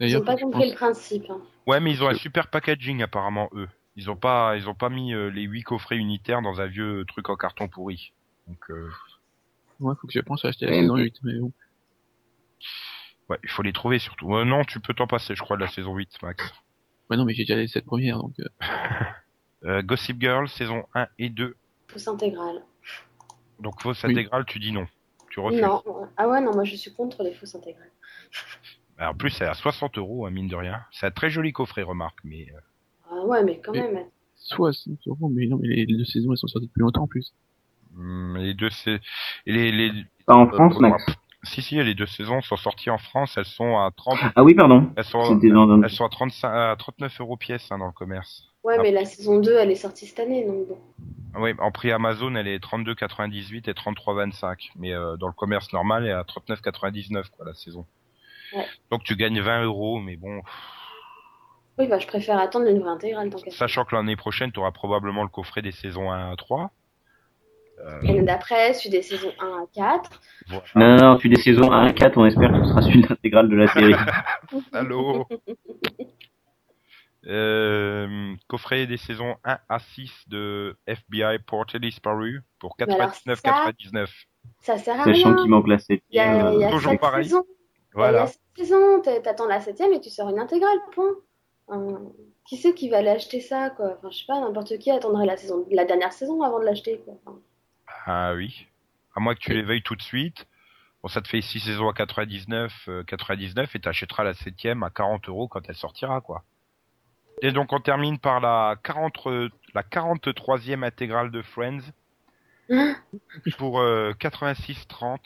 [0.00, 1.24] D'ailleurs, pas je compris le pense, principe.
[1.28, 1.40] hein.
[1.66, 3.68] Ouais, mais ils ont un super packaging apparemment eux.
[3.94, 7.04] Ils ont pas, ils ont pas mis euh, les 8 coffrets unitaires dans un vieux
[7.06, 8.14] truc en carton pourri.
[8.48, 8.88] Donc, euh,
[9.80, 11.52] ouais, faut que je pense à acheter la Ouais, saison mais- 8, mais bon.
[13.32, 14.34] Ouais, il faut les trouver surtout.
[14.36, 16.52] Euh, non, tu peux t'en passer, je crois, de la saison 8, Max.
[17.10, 18.48] Ouais, non, mais j'ai déjà les 7 premières, donc, euh,
[19.64, 21.54] Euh, Gossip Girl, saison 1 et 2.
[21.86, 22.62] Fausse intégrale.
[23.60, 24.10] Donc fausse Oui.
[24.10, 24.88] intégrale, tu dis non.
[25.30, 25.60] Tu refuses.
[25.62, 25.80] Non.
[26.16, 27.90] Ah ouais, non, moi je suis contre les fausses intégrales.
[28.98, 30.80] Bah, En plus, c'est à 60 euros, hein, mine de rien.
[30.90, 32.60] C'est un très joli coffret, remarque, mais euh,
[33.10, 34.04] Ah ouais, mais quand même.
[34.34, 37.32] 60 euros, mais non, mais les deux saisons, elles sont sorties depuis longtemps en plus.
[37.96, 39.00] hum, les deux, c'est
[39.46, 39.92] les, les
[40.26, 41.04] Pas en France, euh, Max
[41.44, 43.34] Si si, les deux saisons sont sorties en France.
[43.36, 44.90] Elles sont à 30, Ah oui, pardon.
[44.96, 48.44] elles sont, dans elles sont à 35, à 39 euros pièce hein, dans le commerce.
[48.62, 48.82] Ouais, Ah.
[48.82, 50.78] mais la saison 2, elle est sortie cette année, donc bon.
[51.36, 54.70] Oui, en prix Amazon, elle est 32,98 et 33,25.
[54.76, 57.86] Mais euh, dans le commerce normal, elle est à 39,99 quoi la saison.
[58.54, 58.66] Ouais.
[58.90, 60.42] Donc tu gagnes 20 euros, mais bon,
[61.78, 64.72] Oui, bah je préfère attendre une vraie intégrale tant sachant que l'année prochaine, tu auras
[64.72, 66.70] probablement le coffret des saisons 1 à 3.
[67.82, 70.20] Euh, L'année d'après, celui des saisons 1 à 4.
[70.48, 70.64] voilà.
[70.76, 73.04] Non, non, non, tu des saisons 1 à 4, on espère que ce sera celui
[73.08, 73.94] intégrale de la série.
[74.72, 75.26] Allô
[77.26, 84.08] euh, Coffret des saisons 1 à 6 de FBI Portée disparu pour Mais alors 99,99.
[84.60, 85.36] Ça sert à Sachant rien.
[85.36, 86.68] qu'il manque la Il y a, il y septième.
[86.68, 87.24] a Toujours pareil.
[87.24, 87.44] saisons.
[87.46, 88.22] Il y Voilà.
[88.22, 89.00] a sept saisons.
[89.02, 91.12] T'a- T'attends la septième et tu sors une intégrale, point.
[92.44, 93.94] Qui c'est qui va aller acheter ça, quoi?
[93.96, 97.00] Enfin, je sais pas, n'importe qui attendrait la saison, la dernière saison avant de l'acheter,
[97.04, 97.14] quoi.
[97.24, 97.38] Enfin,
[98.06, 98.66] Ah oui.
[99.14, 100.46] À moins que tu les veuilles tout de suite.
[101.02, 104.90] Bon, ça te fait 6 saisons à 99, euh, 99 et t'achèteras la septième à
[104.90, 106.44] 40 euros quand elle sortira, quoi.
[107.40, 111.80] Et donc on termine par la 40, euh, la 43e intégrale de Friends
[113.58, 115.18] pour euh, 86,30.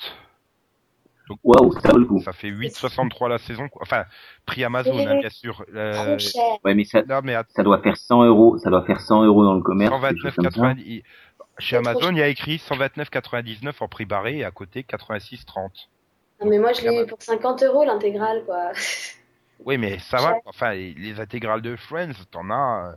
[1.42, 2.20] Waouh, ça vaut le coup.
[2.20, 3.68] Ça fait 8,63 la saison.
[3.68, 3.82] quoi.
[3.82, 4.04] Enfin,
[4.46, 5.64] prix Amazon, hein, bien sûr.
[5.74, 6.42] Euh, Trop cher.
[6.64, 9.24] Ouais, mais ça, non, mais à ça doit faire 100 euros, ça doit faire 100
[9.24, 9.92] euros dans le commerce.
[10.00, 10.60] quelque chose comme ça.
[10.74, 11.02] 129,90.
[11.58, 15.88] Chez Amazon, il y a écrit 129,99 en prix barré et à côté 86,30.
[16.40, 18.72] Non, mais moi, je l'ai eu pour 50 euros l'intégrale, quoi.
[19.64, 20.34] Oui, mais ça va.
[20.44, 22.96] Enfin, les les intégrales de Friends, t'en as, euh,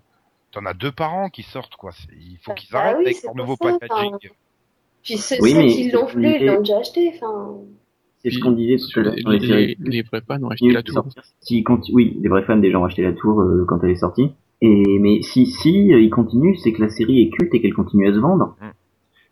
[0.52, 1.92] t'en as deux par an qui sortent, quoi.
[2.12, 4.16] Il faut qu'ils Bah arrêtent oui, avec leur nouveau ça, packaging.
[4.16, 4.28] enfin.
[5.04, 7.14] Puis ceux, Oui, ceux mais qui l'ont voulu, ils l'ont déjà acheté.
[7.16, 7.60] Enfin,
[8.22, 10.72] C'est ce qu'on disait tout à l'heure sur les les, les vrais fans ont acheté
[10.72, 11.06] la tour.
[11.94, 14.34] oui, les vrais fans déjà ont acheté la tour euh, quand elle est sortie.
[14.62, 17.74] Et mais si si euh, il continue, c'est que la série est culte et qu'elle
[17.74, 18.56] continue à se vendre.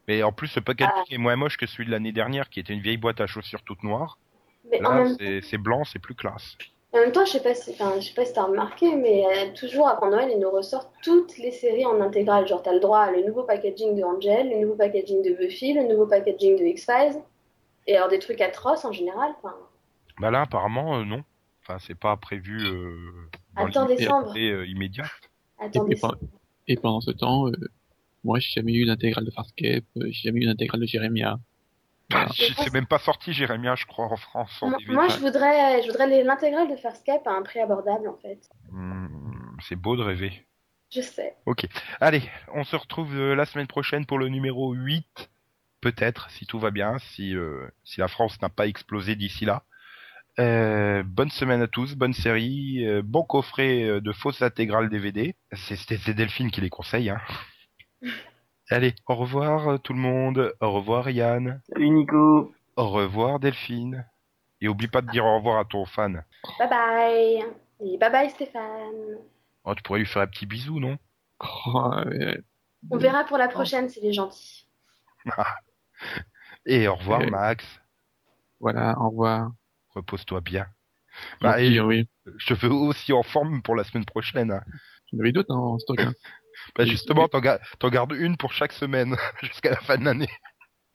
[0.07, 1.03] Mais en plus, ce packaging Ah.
[1.11, 3.61] est moins moche que celui de l'année dernière, qui était une vieille boîte à chaussures
[3.63, 4.17] toute noire.
[4.71, 6.57] mais en Là, même, c'est c'est blanc, c'est plus classe.
[6.93, 9.25] en même temps, je sais pas si, enfin, je sais pas si t'as remarqué, mais
[9.25, 12.47] euh, toujours avant Noël, ils nous ressortent toutes les séries en intégrale.
[12.47, 15.73] Genre, t'as le droit à le nouveau packaging de Angel, le nouveau packaging de Buffy,
[15.73, 17.21] le nouveau packaging de X-Files.
[17.86, 19.32] Et alors des trucs atroces en général.
[20.19, 21.23] Bah là, apparemment, euh, non.
[21.63, 22.95] Enfin, c'est pas prévu euh,
[23.58, 24.32] Attends décembre.
[24.34, 25.05] c'est, euh, immédiat.
[25.60, 25.93] attendez.
[25.93, 26.30] Et, et, pen-
[26.68, 27.53] et pendant ce temps, euh,
[28.24, 31.38] moi j'ai jamais eu d'intégrale de Farscape, euh, j'ai jamais eu d'intégrale de Jeremiah.
[32.10, 32.28] Voilà.
[32.36, 34.58] Je- C'est même pas sorti, Jérémia, je crois, en France.
[34.62, 38.49] en Moi, je voudrais, je voudrais l'intégrale de Farscape à un prix abordable, en fait.
[38.72, 39.08] Hmm,
[39.68, 40.45] c'est beau de rêver.
[40.89, 41.36] Je sais.
[41.99, 42.22] Allez,
[42.53, 45.30] on se retrouve euh, la semaine prochaine pour le numéro 8.
[45.82, 49.64] Peut-être, si tout va bien, si, euh, si la France n'a pas explosé d'ici là.
[50.39, 55.35] Euh, bonne semaine à tous, bonne série, euh, bon coffret euh, de fausses intégrales DVD.
[55.53, 57.09] C'est Delphine qui les conseille.
[57.09, 57.19] Hein.
[58.69, 60.53] Allez, au revoir tout le monde.
[60.61, 61.61] Au revoir Yann.
[61.73, 62.53] Salut Nico.
[62.75, 64.05] Au revoir Delphine.
[64.61, 66.23] Et oublie pas de dire au revoir à ton fan.
[66.59, 67.45] Bye bye.
[67.79, 69.17] Et bye bye Stéphane.
[69.63, 70.97] Oh, tu pourrais lui faire un petit bisou, non?
[71.39, 71.91] Oh,
[72.91, 74.67] On verra pour la prochaine s'il est gentil.
[76.65, 77.65] Et au revoir Max.
[78.59, 79.51] voilà, au revoir.
[79.98, 80.68] Repose-toi bien.
[81.41, 82.08] Bah, et oui.
[82.38, 84.52] je te veux aussi en forme pour la semaine prochaine.
[84.52, 84.62] hein.
[85.12, 86.00] J'en avais d'autres hein, en stock.
[86.00, 86.14] Hein.
[86.76, 90.28] Bah, justement, t'en ga- t'en gardes une pour chaque semaine jusqu'à la fin de l'année.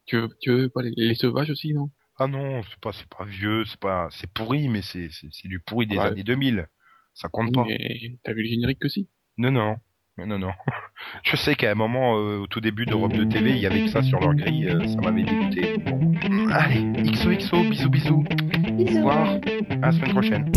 [0.06, 1.88] Tu veux, tu veux pas les, les sauvages aussi, non?
[2.18, 5.08] Ah non, c'est pas, c'est pas vieux, c'est pas, c'est pourri, mais c'est,
[5.44, 6.06] du pourri des Ouais.
[6.06, 6.66] années 2000.
[7.14, 7.64] Ça compte pas.
[7.66, 7.78] Mais
[8.24, 9.76] t'as vu le générique que si Non, non,
[10.18, 10.52] non, non, non.
[11.24, 13.82] Je sais qu'à un moment, euh, au tout début d'Europe de TV, il y avait
[13.84, 15.78] que ça sur leur grille, euh, ça m'avait dégoûté.
[15.78, 16.12] Bon.
[16.50, 16.82] Allez,
[17.12, 18.24] XOXO, bisous, bisous.
[18.72, 18.96] Au Bisous.
[18.98, 19.36] revoir,
[19.82, 20.52] à la semaine prochaine.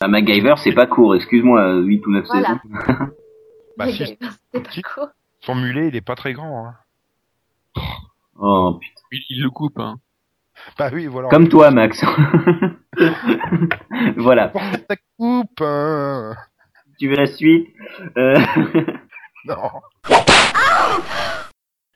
[0.00, 2.60] Ah, MacGyver, c'est pas court, excuse-moi, 8 ou 9 Voilà.
[2.62, 3.10] saisons.
[3.76, 4.82] Bah, si, si.
[5.40, 6.74] son mulet, il est pas très grand, hein.
[8.36, 9.02] Oh putain.
[9.12, 10.00] il, il le coupe, hein.
[10.76, 11.28] Bah oui, voilà.
[11.28, 12.04] Comme toi, Max.
[14.16, 14.52] voilà.
[14.88, 16.34] Ça coupe, hein
[16.98, 17.68] Tu veux la suite
[18.16, 18.34] Euh,
[19.44, 19.70] Non.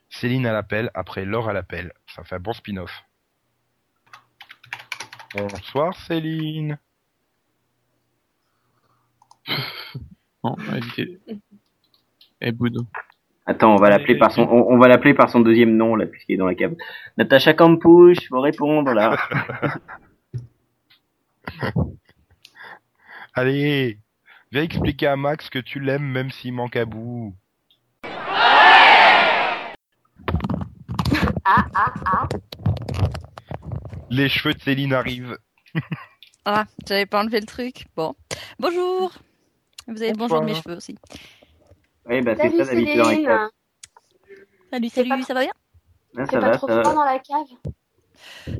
[0.09, 1.91] Céline à l'appel, après Laure à l'appel.
[2.15, 3.03] Ça fait un bon spin-off.
[5.35, 6.77] Bonsoir Céline.
[10.43, 11.19] Bon, vas-y, c'est...
[12.41, 12.85] Eh, Boudou.
[13.45, 16.05] Attends, on va l'appeler par son, on, on va l'appeler par son deuxième nom là,
[16.05, 16.75] puisqu'il est dans la cave.
[17.17, 19.17] Natacha Campouche, faut répondre là.
[23.33, 23.97] Allez,
[24.51, 27.35] viens expliquer à Max que tu l'aimes même s'il manque à bout.
[31.45, 32.27] Ah, ah, ah.
[34.09, 35.37] Les cheveux de Céline arrivent.
[36.45, 37.85] Ah, j'avais pas enlevé le truc.
[37.95, 38.15] Bon.
[38.59, 39.13] Bonjour.
[39.87, 40.97] Vous avez le bonjour de mes cheveux aussi.
[42.05, 43.25] Oui, bah c'est Salut ça d'habitude dans la Céline.
[43.27, 43.49] cave.
[44.71, 45.53] Salut, salut, pas- ça va bien?
[46.15, 46.95] C'est ça pas va, trop ça froid va.
[46.95, 47.47] dans la cave?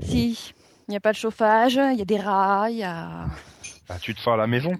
[0.01, 0.53] Si.
[0.87, 3.25] Il n'y a pas de chauffage, il y a des rats, il y a...
[3.87, 4.71] Bah, tu te sens à la maison?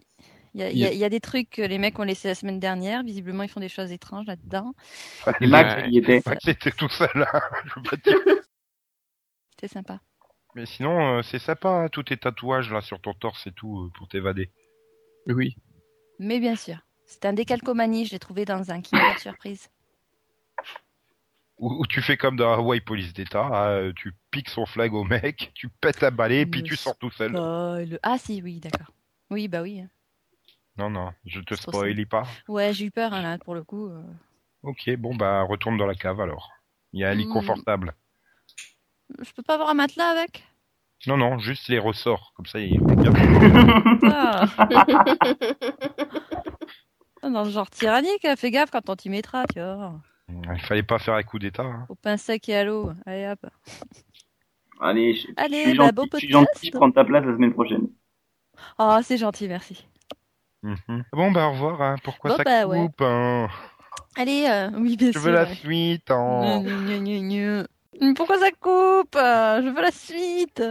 [0.54, 2.04] Il y, a, il y a- il y a des trucs que les mecs ont
[2.04, 3.04] laissé la semaine dernière.
[3.04, 4.74] Visiblement, ils font des choses étranges là-dedans.
[5.42, 5.88] Et Max, Ouais.
[5.88, 6.22] il y était.
[6.26, 7.28] Max était tout seul là.
[7.66, 8.20] Je veux pas te dire.
[9.60, 10.00] C'est sympa.
[10.56, 13.80] Mais sinon, euh, c'est sympa, hein, tous tes tatouages là sur ton torse et tout
[13.86, 14.52] euh, pour t'évader.
[15.28, 15.56] Oui.
[16.20, 16.78] Mais bien sûr.
[17.06, 19.70] C'est un décalcomanie, je l'ai trouvé dans un Kinder Surprise.
[21.60, 25.52] Ou, tu fais comme dans Hawaii Police d'État, hein, tu piques son flag au mec,
[25.56, 27.32] tu pètes la balai et puis tu sors tout seul.
[27.32, 28.00] Spoil.
[28.04, 28.92] Ah si, oui, d'accord.
[29.30, 29.84] Oui, bah oui.
[30.78, 32.28] Non, non, je te spoilie pas.
[32.48, 33.88] Ouais, j'ai eu peur hein, là, pour le coup.
[33.88, 34.04] euh.
[34.64, 36.50] Ok, bon bah retourne dans la cave alors.
[36.92, 37.34] Il y a un lit Hmm.
[37.34, 37.94] confortable.
[39.20, 40.44] Je peux pas avoir un matelas avec?
[41.08, 42.80] Non, non, juste les ressorts, comme ça il
[44.04, 44.46] ah.
[47.24, 50.02] Dans le genre tyrannique, fais gaffe quand on t'y mettra, tu vois.
[50.30, 51.64] Il fallait pas faire un coup d'état.
[51.64, 51.88] hein.
[51.90, 52.92] Au pain sec et à l'eau.
[53.06, 53.46] Allez hop.
[54.80, 57.34] Allez, je, je Allez, suis bah, gentil, je suis gentil, je prends ta place la
[57.34, 57.88] semaine prochaine.
[58.78, 59.88] Oh, c'est gentil, merci.
[60.64, 61.04] Mhm.
[61.12, 61.96] Bon bah au revoir, hein.
[62.04, 62.90] pourquoi Bon, ça bah, ouais.
[62.90, 63.50] coupe hein?
[64.16, 65.22] Allez, euh, oui, bien Je sûr.
[65.22, 65.56] veux la ouais.
[65.56, 66.62] suite hein.
[68.16, 69.16] Pourquoi ça coupe?
[69.16, 70.62] Euh, Je veux la suite.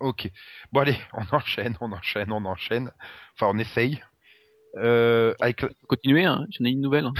[0.00, 0.28] Ok.
[0.72, 2.90] Bon allez, on enchaîne, on enchaîne, on enchaîne.
[3.34, 4.02] Enfin on essaye.
[4.76, 5.64] Euh, avec...
[5.86, 7.06] Continuez, hein, j'en ai une nouvelle.
[7.06, 7.12] hein.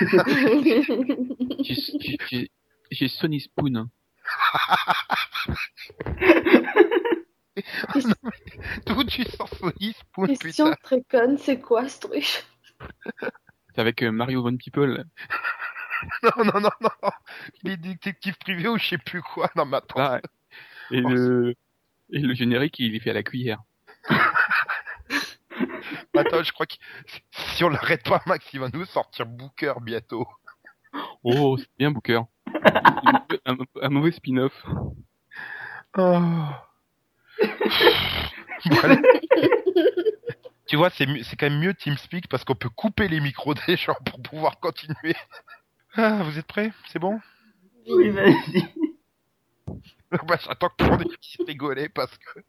[2.90, 3.76] J'ai- Sony Spoon.
[3.76, 3.90] hein.
[8.86, 10.76] D'où tu sors Sony Spoon, Question putain?
[10.82, 12.44] très conne, c'est quoi ce truc?
[13.74, 15.04] C'est avec euh, Mario Von People.
[16.22, 17.10] Non, non, non, non
[17.62, 19.50] Il est détective privé ou je sais plus quoi.
[19.56, 20.16] Non mais attends.
[20.90, 21.54] Et, Oh, le,
[22.12, 23.60] et le générique, il est fait à la cuillère.
[26.16, 26.74] Attends, je crois que
[27.30, 30.26] si on l'arrête pas, Max, il va nous sortir Booker bientôt.
[31.22, 32.22] Oh, c'est bien Booker.
[33.46, 34.64] un, un mauvais spin-off.
[35.96, 36.20] Oh.
[40.66, 43.96] Tu vois, c'est quand même mieux TeamSpeak parce qu'on peut couper les micros des gens
[44.04, 45.14] pour pouvoir continuer.
[45.94, 46.72] Ah, vous êtes prêts?
[46.88, 47.20] C'est bon?
[47.88, 48.64] Oui, vas-y.
[50.26, 52.40] bah, J'attends que tout le monde puisse rigoler parce que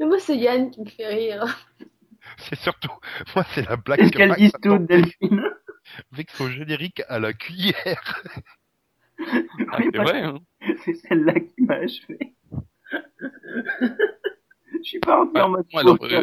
[0.00, 1.44] Mais moi, c'est Yann qui me fait rire.
[2.38, 2.92] c'est surtout...
[3.34, 5.50] Moi, c'est la blague Qu'est-ce que qu'elles Max disent attend toutes, Delphine?
[6.12, 8.22] avec son générique à la cuillère.
[9.70, 10.40] Ah, c'est vrai, hein.
[10.84, 12.34] C'est celle-là qui m'a achevé.
[13.80, 16.22] Je suis pas rentré Ah, en mode alors, euh,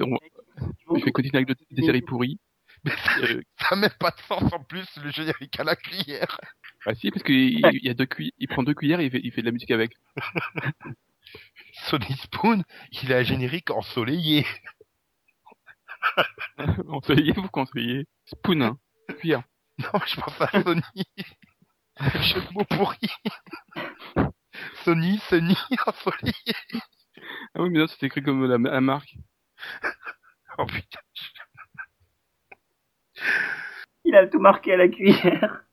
[0.89, 0.97] on-.
[0.97, 2.37] Je vais continuer avec des séries pourries.
[2.83, 6.39] Mais ça Euh, n'a même pas de sens en plus, le générique à la cuillère.
[6.85, 9.11] ah si, parce qu'il il y a deux cuillères, il prend deux cuillères et il
[9.11, 9.93] fait, il fait de la musique avec.
[11.73, 12.63] Sony Spoon,
[13.03, 14.45] il a un générique ensoleillé.
[16.87, 18.07] Ensoleillé, vous conseillez?
[18.25, 18.77] Spoon, hein.
[19.19, 19.43] Cuillère.
[19.79, 20.81] Non, je pense à Sony.
[22.21, 22.97] Jeu de mots pourri.
[24.83, 25.55] Sony, Sony,
[25.87, 26.55] ensoleillé.
[27.55, 29.15] Ah oui, mais non, c'est écrit comme la, la marque.
[30.57, 30.99] Oh putain.
[34.05, 35.63] Il a tout marqué à la cuillère.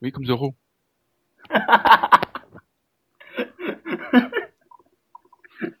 [0.00, 0.54] Oui, comme Zoro.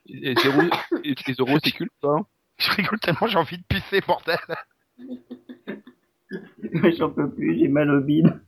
[0.08, 0.62] Et Zoro,
[1.04, 2.08] et, et Zoro, c'est culte, ça.
[2.08, 2.26] hein?
[2.58, 4.38] Je rigole tellement, j'ai envie de pisser, bordel.
[6.98, 8.40] J'en peux plus, j'ai mal au bide.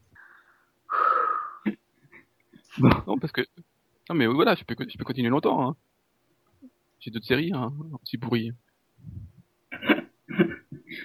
[2.79, 3.43] Bon, Non, parce que...
[4.09, 5.77] Non, mais voilà, je peux, je peux continuer longtemps, hein.
[6.99, 8.53] J'ai d'autres séries, hein, aussi pourries.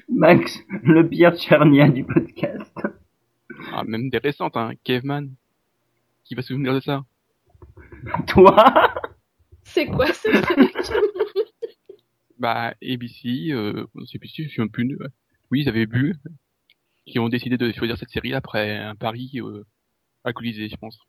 [0.10, 2.74] Max, le pire charnia du podcast.
[3.72, 4.72] Ah, même des récentes, hein.
[4.84, 5.30] Caveman.
[6.24, 7.04] Qui va se souvenir de ça?
[8.28, 8.94] Toi?
[9.64, 10.76] C'est quoi ce truc?
[12.38, 14.84] Bah, ABC, euh, c'est ABC, je suis un peu...
[14.84, 15.08] ouais.
[15.52, 16.16] Oui, ils avaient bu,
[17.06, 19.64] qui ont décidé de choisir cette série après un pari euh,
[20.24, 21.00] alcoolisé, je pense.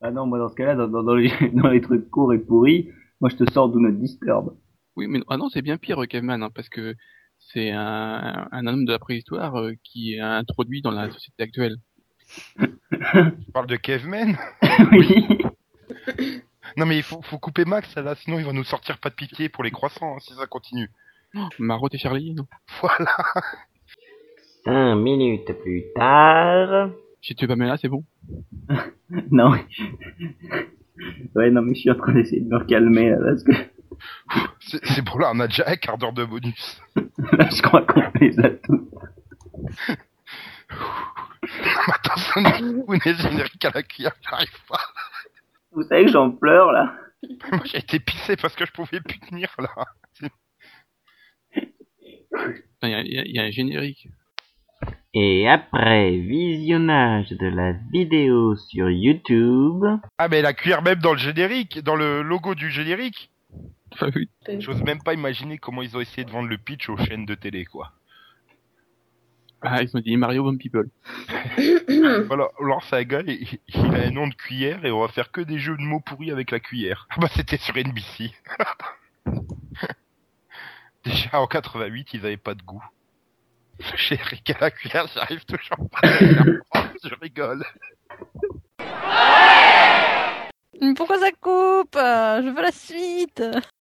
[0.00, 2.38] Ah non, moi dans ce cas-là, dans, dans, dans les, dans les trucs courts et
[2.38, 2.88] pourris,
[3.20, 4.56] moi je te sors Do Not Disturb.
[4.96, 6.96] Oui, mais ah non, c'est bien pire, euh, Caveman, hein, parce que
[7.52, 11.76] c'est un, un homme de la préhistoire euh, qui est introduit dans la société actuelle.
[12.58, 14.36] Tu parles de Caveman
[14.92, 15.26] oui.
[16.76, 19.14] Non mais il faut, faut couper Max là, sinon il va nous sortir pas de
[19.14, 20.90] piqué pour les croissants hein, si ça continue.
[21.58, 22.46] Marotte et Charlie, non?
[22.80, 23.16] Voilà.
[24.64, 26.90] Cinq minutes plus tard.
[27.20, 28.04] Si tu es Pamela, c'est bon?
[29.30, 29.52] Non.
[31.34, 33.52] ouais, non, mais je suis en train d'essayer de me calmer là, parce que
[34.60, 36.80] C'est bon là, on a déjà un quart d'heure de bonus.
[36.96, 38.88] là, je crois qu'on les a tous.
[41.88, 42.20] Attends,
[42.86, 44.80] vous n'êtes générique à la cuillère, j'arrive pas.
[45.72, 46.94] Vous savez que j'en pleure là
[47.50, 49.68] Moi j'ai été pissé parce que je pouvais plus tenir là.
[52.84, 54.08] Il y, a- il y a- il y a un générique.
[55.14, 59.84] Et après visionnage de la vidéo sur YouTube,
[60.18, 63.30] Ah mais la cuillère même dans le générique, dans le logo du générique.
[64.00, 64.28] Ah oui.
[64.58, 67.34] J'ose même pas imaginer comment ils ont essayé de vendre le pitch aux chaînes de
[67.34, 67.92] télé quoi.
[69.64, 70.88] Ah, ils ont dit Mario One People.
[72.26, 75.40] Voilà, alors gars, il, il a un nom de cuillère et on va faire que
[75.40, 77.06] des jeux de mots pourris avec la cuillère.
[77.10, 78.32] Ah bah c'était sur NBC.
[81.04, 82.84] Déjà en 88, ils avaient pas de goût.
[83.78, 86.44] Le générique à la cuillère, j'arrive toujours pas à faire.
[87.04, 87.64] Je rigole.
[90.96, 91.94] Pourquoi ça coupe?
[91.96, 93.42] Je veux la suite